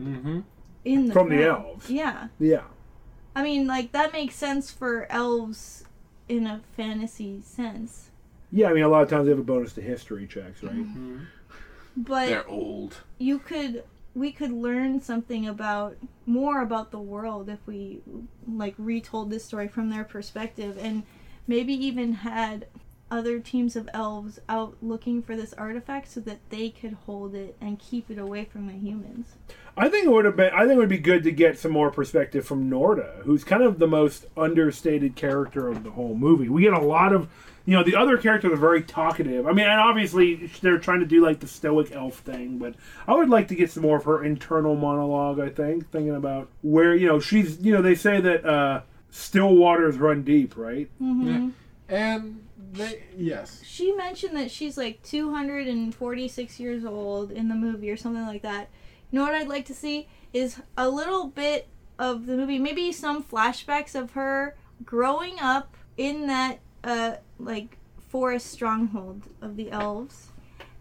[0.01, 0.41] Mm-hmm.
[0.85, 1.89] in the From the elves.
[1.91, 2.63] Yeah, yeah,
[3.35, 5.85] I mean, like that makes sense for elves
[6.29, 8.11] in a fantasy sense,
[8.53, 8.69] yeah.
[8.69, 10.75] I mean, a lot of times they have a bonus to history checks, right?
[10.75, 11.19] Mm-hmm.
[11.97, 12.99] but They're old.
[13.19, 13.85] you could
[14.17, 18.01] we could learn something about more about the world if we
[18.51, 21.03] like retold this story from their perspective and
[21.47, 22.67] maybe even had
[23.11, 27.57] other teams of elves out looking for this artifact so that they could hold it
[27.61, 29.35] and keep it away from the humans.
[29.77, 30.53] I think it would have been.
[30.53, 33.63] I think it would be good to get some more perspective from Norda, who's kind
[33.63, 36.49] of the most understated character of the whole movie.
[36.49, 37.29] We get a lot of,
[37.67, 39.47] you know, the other characters are very talkative.
[39.47, 42.75] I mean, and obviously they're trying to do like the stoic elf thing, but
[43.07, 45.41] I would like to get some more of her internal monologue.
[45.41, 47.61] I think thinking about where you know she's.
[47.61, 48.81] You know, they say that uh,
[49.11, 50.89] still waters run deep, right?
[51.01, 51.51] Mm-hmm.
[51.89, 53.63] And they, yes.
[53.65, 58.69] She mentioned that she's like 246 years old in the movie or something like that.
[59.11, 62.93] You know what I'd like to see is a little bit of the movie, maybe
[62.93, 70.29] some flashbacks of her growing up in that uh like forest stronghold of the elves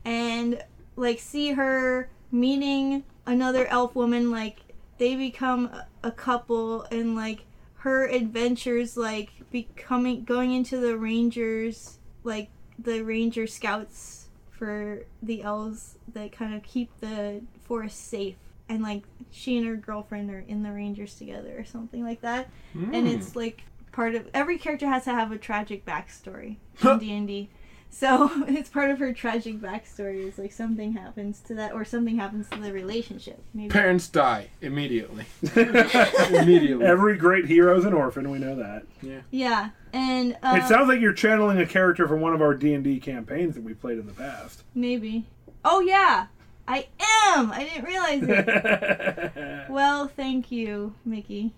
[0.03, 0.61] and
[0.97, 4.57] like see her meeting another elf woman like
[4.97, 11.99] they become a- a couple and like her adventures like becoming going into the rangers
[12.23, 18.35] like the ranger scouts for the elves that kind of keep the forest safe.
[18.67, 22.49] And like she and her girlfriend are in the rangers together or something like that.
[22.73, 23.13] And Mm.
[23.15, 27.49] it's like part of every character has to have a tragic backstory in d&d
[27.89, 30.27] So it's part of her tragic backstory.
[30.27, 33.41] Is like something happens to that, or something happens to the relationship.
[33.53, 33.69] Maybe.
[33.69, 35.25] Parents die immediately.
[35.55, 36.86] immediately.
[36.86, 38.29] Every great hero is an orphan.
[38.29, 38.83] We know that.
[39.01, 42.53] Yeah, Yeah, and uh, it sounds like you're channeling a character from one of our
[42.53, 44.63] D and D campaigns that we played in the past.
[44.73, 45.25] maybe.
[45.63, 46.27] Oh yeah,
[46.67, 46.88] I
[47.36, 47.51] am.
[47.51, 49.65] I didn't realize it.
[49.69, 51.53] well, thank you, Mickey.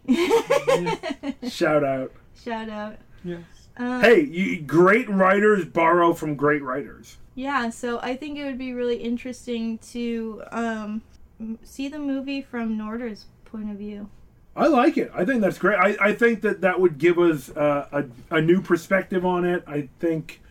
[1.50, 2.12] Shout out.
[2.44, 2.98] Shout out.
[3.24, 3.42] Yes.
[3.78, 7.18] Uh, Hey, you, great writers borrow from great writers.
[7.36, 11.02] Yeah, so I think it would be really interesting to um,
[11.64, 14.10] see the movie from Norda's point of view.
[14.56, 15.12] I like it.
[15.14, 15.78] I think that's great.
[15.78, 19.64] I, I think that that would give us uh, a, a new perspective on it.
[19.68, 20.42] I think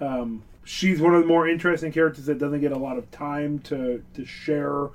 [0.00, 3.60] um, she's one of the more interesting characters that doesn't get a lot of time
[3.60, 4.88] to, to share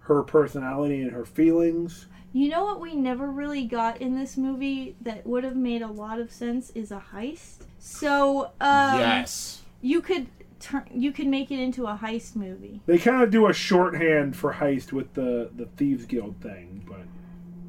[0.00, 2.06] her personality and her feelings.
[2.36, 5.86] You know what we never really got in this movie that would have made a
[5.86, 7.64] lot of sense is a heist.
[7.78, 9.62] So um, yes.
[9.80, 10.26] you could
[10.60, 12.82] turn you could make it into a heist movie.
[12.84, 17.06] They kind of do a shorthand for heist with the, the Thieves Guild thing, but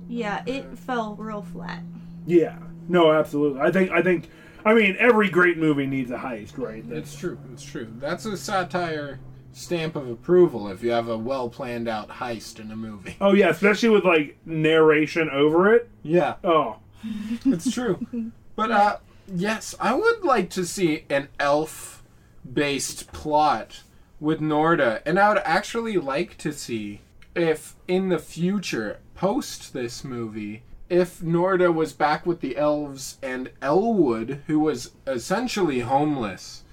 [0.09, 1.81] Yeah, it fell real flat.
[2.25, 2.59] yeah,
[2.89, 3.61] no, absolutely.
[3.61, 4.27] I think I think
[4.65, 6.83] I mean every great movie needs a heist, right?
[6.89, 7.39] It's true.
[7.53, 7.87] It's true.
[7.99, 9.21] That's a satire
[9.57, 13.15] stamp of approval if you have a well planned out heist in a movie.
[13.19, 15.89] oh yeah, especially with like narration over it.
[16.03, 16.35] Yeah.
[16.43, 16.77] Oh,
[17.45, 18.05] It's true.
[18.55, 18.97] but uh
[19.27, 22.03] yes, I would like to see an elf
[22.51, 23.83] based plot
[24.19, 27.01] with Norda and I would actually like to see
[27.35, 33.51] if in the future post this movie if Norda was back with the elves and
[33.61, 36.63] Elwood who was essentially homeless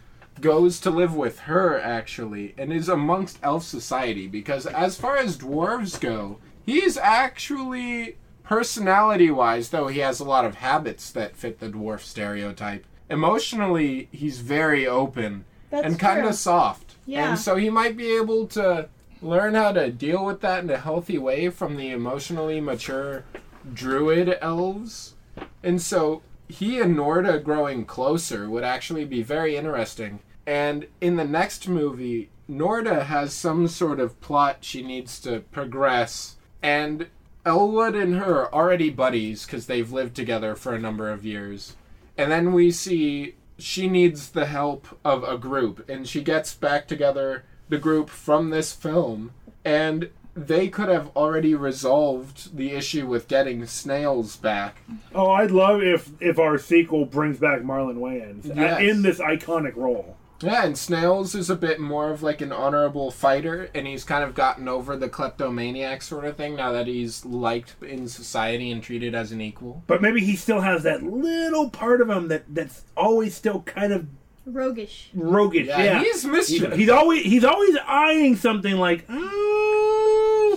[0.41, 5.39] goes to live with her actually and is amongst elf society because as far as
[5.39, 11.61] dwarves go he's actually personality wise though he has a lot of habits that fit
[11.61, 12.85] the dwarf stereotype.
[13.09, 16.97] Emotionally he's very open That's and kind of soft.
[17.07, 17.31] Yeah.
[17.31, 18.89] and so he might be able to
[19.23, 23.25] learn how to deal with that in a healthy way from the emotionally mature
[23.73, 25.15] druid elves.
[25.63, 30.21] And so he and Norda growing closer would actually be very interesting.
[30.47, 36.37] And in the next movie, Norda has some sort of plot she needs to progress.
[36.63, 37.07] And
[37.47, 41.77] Elwood and her are already buddies because they've lived together for a number of years.
[42.17, 46.89] And then we see she needs the help of a group, and she gets back
[46.89, 49.33] together the group from this film.
[49.65, 54.79] And they could have already resolved the issue with getting snails back.
[55.15, 58.81] Oh, I'd love if if our sequel brings back Marlon Wayans uh, Yes.
[58.83, 60.17] in this iconic role.
[60.41, 64.23] Yeah, and Snails is a bit more of like an honorable fighter, and he's kind
[64.25, 68.83] of gotten over the kleptomaniac sort of thing now that he's liked in society and
[68.83, 69.85] treated as an equal.
[69.87, 73.93] But maybe he still has that little part of him that that's always still kind
[73.93, 74.07] of
[74.45, 75.09] Roguish.
[75.15, 75.69] roguish.
[75.69, 76.77] Yeah, Yeah, he's He's, mischievous.
[76.79, 79.07] he's always he's always eyeing something like.
[79.09, 79.31] "Mm."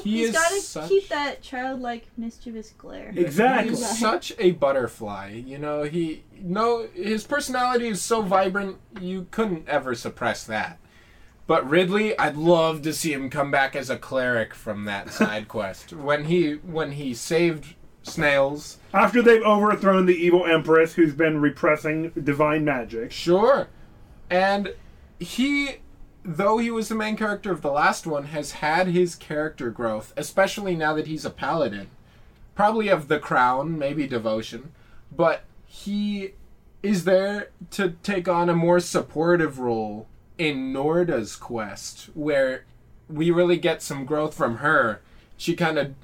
[0.03, 3.13] He He's is got to such, keep that childlike, mischievous glare.
[3.15, 3.69] Exactly.
[3.69, 5.41] He's such a butterfly.
[5.45, 10.79] You know, he no his personality is so vibrant you couldn't ever suppress that.
[11.47, 15.47] But Ridley, I'd love to see him come back as a cleric from that side
[15.47, 15.93] quest.
[15.93, 22.11] When he when he saved snails, After they've overthrown the evil empress who's been repressing
[22.11, 23.11] divine magic.
[23.11, 23.67] Sure.
[24.29, 24.73] And
[25.19, 25.77] he,
[26.27, 30.13] though he was the main character of the last one, has had his character growth,
[30.17, 31.87] especially now that he's a paladin.
[32.53, 34.71] Probably of the crown, maybe devotion.
[35.15, 36.33] But he
[36.83, 40.07] is there to take on a more supportive role
[40.37, 42.65] in Norda's quest, where
[43.09, 45.01] we really get some growth from her.
[45.37, 45.95] She kind of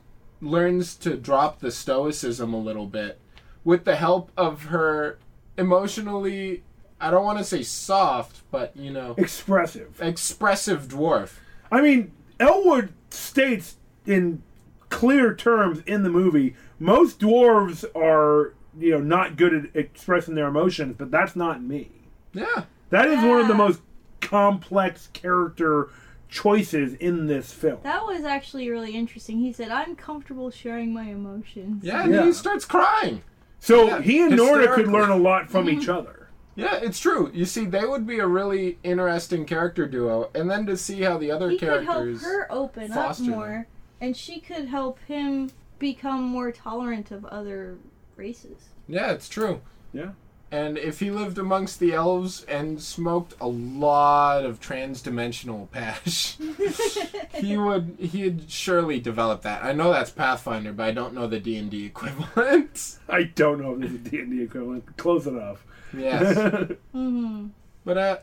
[0.42, 3.20] learns to drop the stoicism a little bit
[3.64, 5.18] with the help of her
[5.58, 6.64] emotionally
[7.04, 10.02] I don't want to say soft, but you know, Expressive.
[10.02, 11.34] expressive dwarf.
[11.72, 13.76] I mean, Elwood states
[14.06, 14.42] in
[14.90, 20.48] clear terms in the movie most dwarves are, you know, not good at expressing their
[20.48, 21.90] emotions, but that's not me.
[22.34, 22.64] Yeah.
[22.90, 23.80] That is one of the most
[24.22, 25.90] complex character
[26.30, 27.80] choices in this film.
[27.84, 29.40] That was actually really interesting.
[29.40, 32.26] He said, "I'm comfortable sharing my emotions." Yeah, and Yeah.
[32.26, 33.22] he starts crying.
[33.60, 36.23] So Yeah, he and Norda could learn a lot from each other.
[36.56, 37.32] Yeah, it's true.
[37.34, 41.18] You see, they would be a really interesting character duo, and then to see how
[41.18, 42.24] the other He could help characters.
[42.24, 43.32] her open up foster them.
[43.32, 43.68] more,
[44.02, 45.50] and she could help him
[45.80, 47.78] become more tolerant of other
[48.16, 48.70] races.
[48.88, 49.62] Yeah, it's true.
[49.94, 50.12] Yeah.
[50.52, 56.38] And if he lived amongst the elves and smoked a lot of trans-dimensional pash,
[57.34, 59.64] he would he'd surely develop that.
[59.64, 63.00] I know that's Pathfinder, but I don't know the D and D equivalent.
[63.10, 64.96] I don't know if this is D&D equivalent.
[64.98, 65.66] Close enough.
[65.98, 66.38] Yes.
[66.96, 67.48] mm-hmm.
[67.86, 68.18] But uh,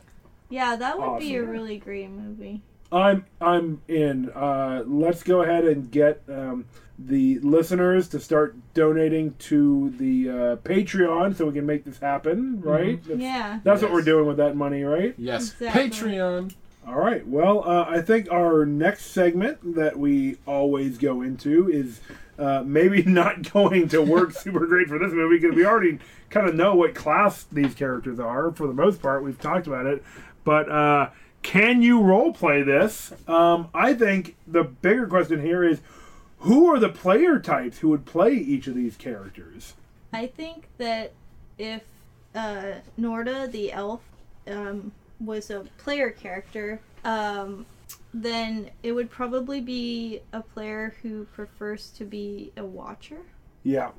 [0.49, 2.61] Yeah, that would be a really great movie.
[2.91, 4.29] I'm I'm in.
[4.31, 6.65] Uh, let's go ahead and get um,
[6.99, 12.59] the listeners to start donating to the uh, Patreon so we can make this happen.
[12.61, 13.01] Right?
[13.03, 13.59] That's, Yeah.
[13.63, 15.15] that's what we're doing with that money, right?
[15.17, 15.89] Yes, Exactly.
[15.89, 16.55] Patreon.
[16.87, 17.25] All right.
[17.27, 22.01] Well, uh, I think our next segment that we always go into is
[22.39, 26.47] uh, maybe not going to work super great for this movie because we already kind
[26.47, 29.23] of know what class these characters are for the most part.
[29.23, 30.03] We've talked about it,
[30.43, 31.09] but uh,
[31.43, 33.13] can you role play this?
[33.27, 35.81] Um, I think the bigger question here is
[36.39, 39.73] who are the player types who would play each of these characters?
[40.11, 41.13] I think that
[41.57, 41.83] if
[42.33, 44.01] uh, Norda the elf
[44.47, 44.91] um,
[45.23, 47.65] was a player character, um,
[48.13, 53.21] then it would probably be a player who prefers to be a watcher,
[53.63, 53.91] Yeah,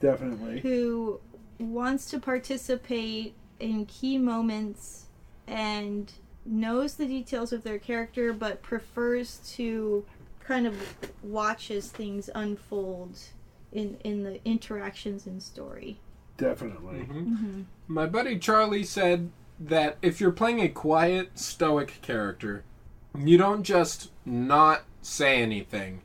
[0.00, 0.60] definitely.
[0.60, 1.20] who
[1.58, 5.06] wants to participate in key moments
[5.46, 6.12] and
[6.44, 10.04] knows the details of their character, but prefers to
[10.40, 10.76] kind of
[11.22, 13.18] watch as things unfold
[13.72, 15.98] in in the interactions and story.
[16.36, 17.00] Definitely.
[17.00, 17.62] Mm-hmm.
[17.88, 19.30] My buddy Charlie said
[19.68, 22.64] that if you're playing a quiet, stoic character,
[23.18, 26.02] you don't just not say anything.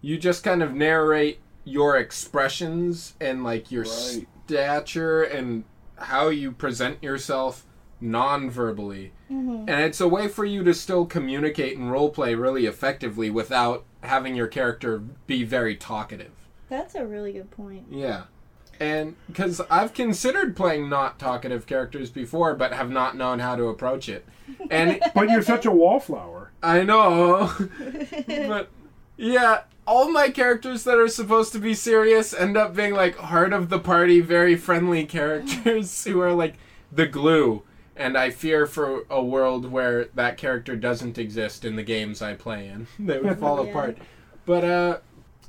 [0.00, 4.26] You just kind of narrate your expressions and like your Right.
[4.46, 5.64] stature and
[5.96, 7.64] how you present yourself
[8.00, 9.12] non-verbally.
[9.30, 9.68] Mm-hmm.
[9.68, 14.36] And it's a way for you to still communicate and roleplay really effectively without having
[14.36, 16.32] your character be very talkative.
[16.68, 17.86] That's a really good point.
[17.90, 18.24] Yeah.
[18.80, 23.64] And because I've considered playing not talkative characters before, but have not known how to
[23.68, 24.26] approach it.
[24.70, 26.50] And But you're such a wallflower.
[26.62, 27.52] I know,
[28.26, 28.68] but
[29.16, 33.52] yeah, all my characters that are supposed to be serious end up being like heart
[33.52, 36.54] of the party, very friendly characters who are like
[36.92, 37.62] the glue.
[37.98, 42.34] And I fear for a world where that character doesn't exist in the games I
[42.34, 42.88] play in.
[42.98, 43.70] They would fall Yeah.
[43.70, 43.98] apart.
[44.44, 44.98] But uh,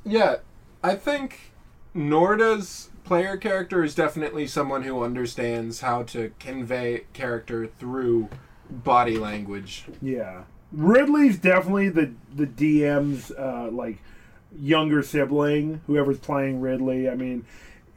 [0.04, 0.36] yeah,
[0.82, 1.52] I think
[1.94, 8.28] Norda's player character is definitely someone who understands how to convey character through
[8.70, 9.86] body language.
[10.02, 13.98] Yeah, Ridley's definitely the the DM's uh, like
[14.54, 15.80] younger sibling.
[15.86, 17.46] Whoever's playing Ridley, I mean,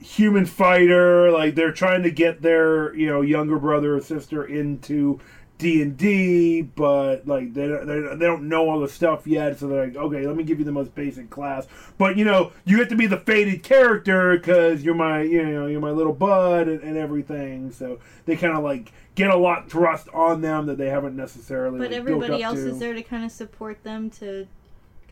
[0.02, 1.32] human fighter.
[1.32, 5.20] Like they're trying to get their you know younger brother or sister into
[5.58, 9.28] D and D, but like they don't, they don't- they don't know all the stuff
[9.28, 9.60] yet.
[9.60, 11.68] So they're like, okay, let me give you the most basic class.
[12.00, 15.68] But you know, you have to be the faded character because you're my you know
[15.68, 17.72] you're my little bud and, and everything.
[17.72, 21.78] So they kind of like get a lot thrust on them that they haven't necessarily.
[21.78, 22.70] But like, everybody else to.
[22.70, 24.48] is there to kind of support them to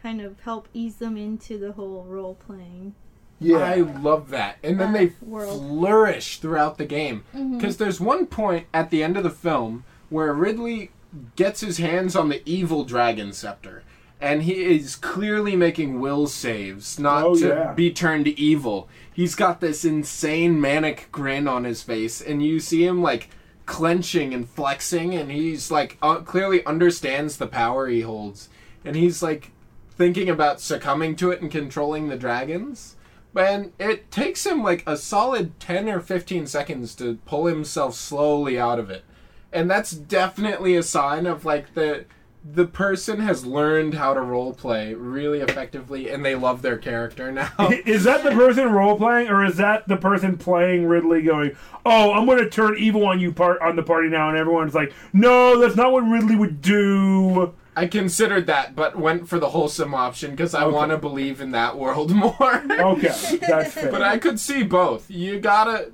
[0.02, 2.96] kind of help ease them into the whole role playing.
[3.40, 4.58] Yeah, I love that.
[4.64, 5.60] And then they world.
[5.62, 7.24] flourish throughout the game.
[7.34, 10.92] Because there's one point at the end of the film where Ridley
[11.36, 13.84] gets his hands on the evil dragon scepter.
[14.22, 17.74] And he is clearly making will saves, not Oh, to yeah.
[17.74, 18.90] be turned evil.
[19.14, 23.30] He's got this insane manic grin on his face, and you see him like
[23.66, 28.50] clenching and flexing, and he's like uh, clearly understands the power he holds,
[28.84, 29.52] and he's like
[29.92, 32.98] thinking about succumbing to it and controlling the dragons.
[33.36, 38.60] And it takes him like a solid 10 or 15 seconds to pull himself slowly
[38.60, 39.04] out of it.
[39.52, 42.06] And that's definitely a sign of like the
[42.44, 47.32] the person has learned how to role play really effectively and they love their character
[47.34, 47.52] now.
[47.86, 51.56] is that the person role playing, or is that the person playing Ridley going,
[51.86, 54.74] "Oh, I'm going to turn evil on you part on the party now," and everyone's
[54.74, 59.52] like, "No, that's not what Ridley would do." I considered that but went for the
[59.52, 60.76] wholesome option because I Okay.
[60.76, 62.64] want to believe in that world more.
[62.70, 63.90] Okay, that's fair.
[63.90, 65.10] But I could see both.
[65.10, 65.92] You gotta.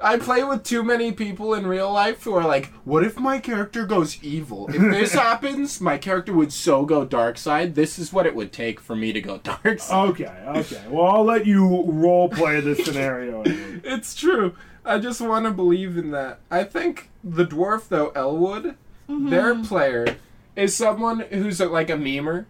[0.00, 3.38] I play with too many people in real life who are like, what if my
[3.38, 4.68] character goes evil?
[4.68, 7.74] If this happens, my character would so go dark side.
[7.74, 10.10] This is what it would take for me to go dark side.
[10.10, 10.84] okay, okay.
[10.88, 13.42] Well, I'll let you role play this scenario.
[13.46, 14.54] It's true.
[14.84, 16.38] I just want to believe in that.
[16.48, 18.76] I think the dwarf, though, Elwood,
[19.08, 19.62] their mm-hmm.
[19.62, 20.16] player,
[20.56, 22.46] is someone who's a, like a memer.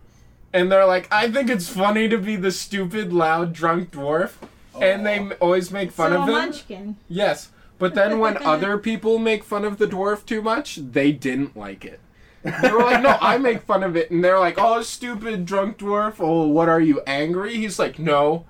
[0.53, 4.35] And they're like, I think it's funny to be the stupid, loud, drunk dwarf.
[4.81, 6.33] And they m- always make fun so of a him.
[6.33, 6.97] munchkin.
[7.09, 11.57] Yes, but then when other people make fun of the dwarf too much, they didn't
[11.57, 12.01] like it.
[12.43, 15.79] They were like, "No, I make fun of it," and they're like, "Oh, stupid drunk
[15.79, 16.17] dwarf!
[16.19, 18.45] Oh, what are you angry?" He's like, "No,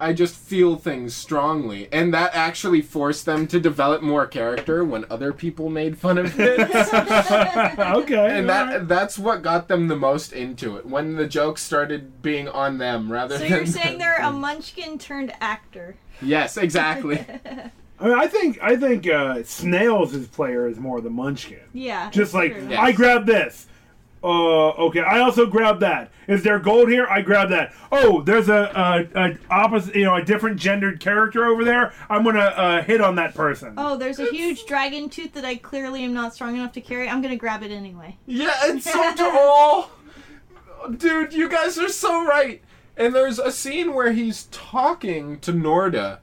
[0.00, 5.04] I just feel things strongly," and that actually forced them to develop more character when
[5.10, 6.60] other people made fun of it.
[7.78, 12.22] okay, And that that's what got them the most into it when the jokes started
[12.22, 15.96] being on them rather So than you're saying they're a munchkin turned actor.
[16.22, 17.24] Yes, exactly.
[18.00, 21.60] I mean, I think I think uh, Snails' player is more the Munchkin.
[21.72, 22.10] Yeah.
[22.10, 22.68] Just like true.
[22.70, 22.80] Yeah.
[22.80, 23.66] I grabbed this.
[24.22, 25.00] Uh, okay.
[25.00, 26.10] I also grabbed that.
[26.28, 27.06] Is there gold here?
[27.08, 27.72] I grabbed that.
[27.90, 31.92] Oh, there's a, a, a opposite, you know, a different gendered character over there.
[32.08, 33.74] I'm gonna uh, hit on that person.
[33.76, 37.08] Oh, there's a huge dragon tooth that I clearly am not strong enough to carry.
[37.08, 38.16] I'm gonna grab it anyway.
[38.26, 39.90] Yeah, it's so oh,
[40.96, 42.62] dude, you guys are so right.
[42.96, 46.18] And there's a scene where he's talking to Norda,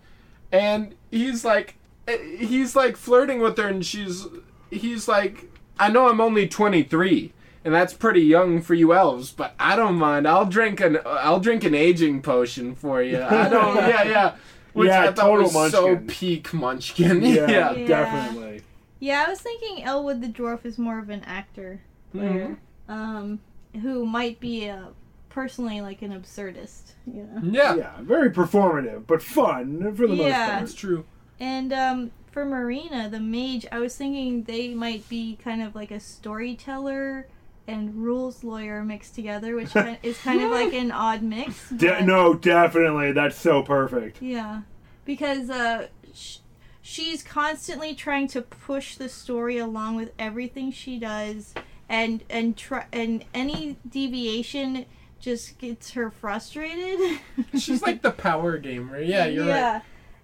[0.52, 1.76] and he's like,
[2.08, 4.28] eh, he's like flirting with her, and she's,
[4.70, 7.34] he's like, I know I'm only 23,
[7.68, 10.26] and that's pretty young for you elves, but I don't mind.
[10.26, 13.22] I'll drink an, I'll drink an aging potion for you.
[13.22, 14.36] I don't, yeah, yeah.
[14.72, 16.08] Which Yeah, I thought total was so Munchkin.
[16.08, 17.22] peak Munchkin.
[17.24, 17.74] yeah, yeah.
[17.74, 17.88] Yeah.
[17.88, 18.62] definitely.
[19.02, 21.82] Yeah, I was thinking Elwood the dwarf is more of an actor
[22.14, 22.58] player,
[22.88, 23.40] um,
[23.82, 24.86] who might be uh,
[25.28, 27.42] personally like an absurdist, you know.
[27.44, 30.24] Yeah, Yeah, very performative, but fun for the Yeah.
[30.24, 31.04] most that's true.
[31.40, 35.92] And um, for Marina, the mage, I was thinking they might be kind of like
[35.92, 37.28] a storyteller
[37.68, 41.70] and rules lawyer mixed together, which is kind of like an odd mix.
[41.70, 43.12] De- no, definitely.
[43.12, 44.22] That's so perfect.
[44.22, 44.62] Yeah,
[45.06, 46.38] because uh, sh-
[46.82, 51.54] she's constantly trying to push the story along with everything she does,
[51.90, 54.86] and and try and any deviation
[55.20, 57.20] just gets her frustrated.
[57.58, 59.00] She's like the power gamer.
[59.02, 59.50] Yeah, you're right.
[59.50, 59.82] yeah,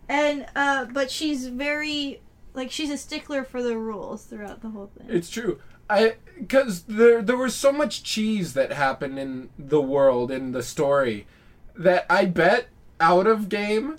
[0.08, 2.22] and uh, but she's very
[2.54, 5.08] like she's a stickler for the rules throughout the whole thing.
[5.10, 5.60] It's true.
[5.90, 10.64] I because there there was so much cheese that happened in the world in the
[10.64, 11.28] story
[11.76, 12.68] that I bet
[13.00, 13.98] out of game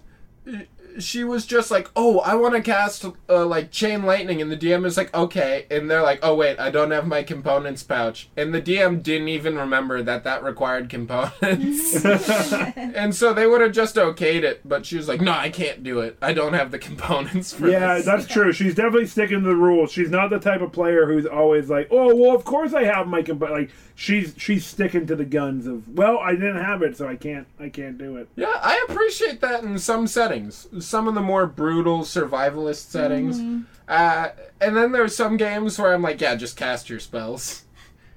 [0.99, 4.57] she was just like, "Oh, I want to cast uh, like chain lightning," and the
[4.57, 8.29] DM is like, "Okay," and they're like, "Oh wait, I don't have my components pouch,"
[8.37, 12.05] and the DM didn't even remember that that required components,
[12.77, 15.83] and so they would have just okayed it, but she was like, "No, I can't
[15.83, 16.17] do it.
[16.23, 18.53] I don't have the components for Yeah, this." that's true.
[18.53, 19.93] She's definitely sticking to the rules.
[19.93, 23.07] She's not the type of player who's always like, "Oh, well, of course I have
[23.07, 26.97] my comp-" like she's she's sticking to the guns of, "Well, I didn't have it,
[26.97, 30.67] so I can't I can't do it." Yeah, I appreciate that in some settings.
[30.85, 33.67] Some of the more brutal survivalist settings.
[33.89, 34.29] Uh,
[34.61, 37.65] and then there's some games where I'm like, yeah, just cast your spells.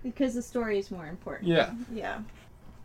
[0.04, 1.50] because the story is more important.
[1.50, 1.72] Yeah.
[1.94, 2.20] Yeah,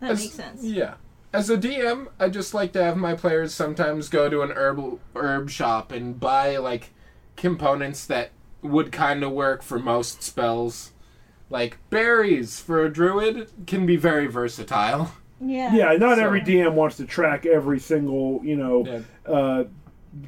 [0.01, 0.63] that As- makes sense.
[0.65, 0.95] Yeah.
[1.33, 4.99] As a DM, I just like to have my players sometimes go to an herb
[5.17, 6.91] herb shop and buy like
[7.37, 10.93] components that would kind of work for most spells.
[11.49, 15.13] Like berries for a druid can be very versatile.
[15.45, 15.75] Yeah.
[15.75, 19.33] Yeah, not So- every DM wants to track every single, you know, Yeah.
[19.33, 19.65] uh,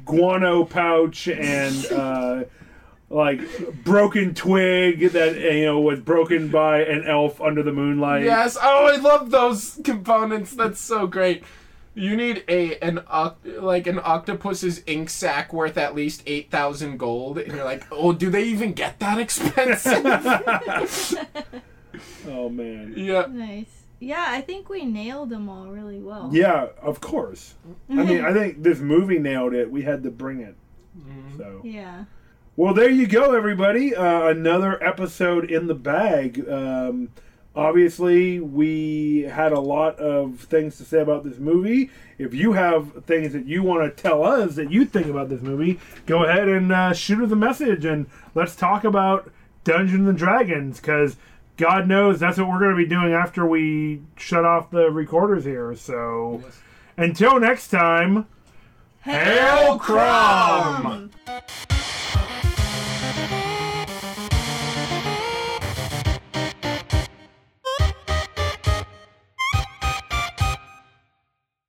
[0.03, 2.43] guano pouch and uh,
[3.09, 3.39] like
[3.83, 8.23] broken twig that you know was broken by an elf under the moonlight.
[8.23, 8.57] Yes.
[8.61, 10.53] Oh, I love those components.
[10.55, 11.43] That's so great.
[11.93, 16.97] You need a an oct- like an octopus's ink sac worth at least eight thousand
[16.97, 20.03] gold, and you're like, oh, do they even get that expensive?
[22.27, 22.93] Oh man.
[22.97, 23.27] yeah.
[23.29, 23.84] Nice.
[23.99, 26.29] Yeah, I think we nailed them all really well.
[26.31, 27.55] Yeah, of course.
[27.89, 29.71] I mean, I think this movie nailed it.
[29.71, 30.55] We had to bring it.
[31.37, 31.61] So.
[31.63, 32.05] Yeah.
[32.55, 33.95] Well, there you go, everybody.
[33.95, 36.47] Uh, another episode in the bag.
[36.47, 37.09] Um,
[37.53, 41.89] obviously, we had a lot of things to say about this movie.
[42.17, 45.41] If you have things that you want to tell us that you think about this
[45.41, 49.29] movie, go ahead and uh, shoot us a message and let's talk about
[49.65, 51.17] Dungeons and Dragons because
[51.57, 55.45] God knows that's what we're going to be doing after we shut off the recorders
[55.45, 55.75] here.
[55.75, 56.43] So
[56.97, 58.27] until next time,
[59.01, 61.11] Hail Crom!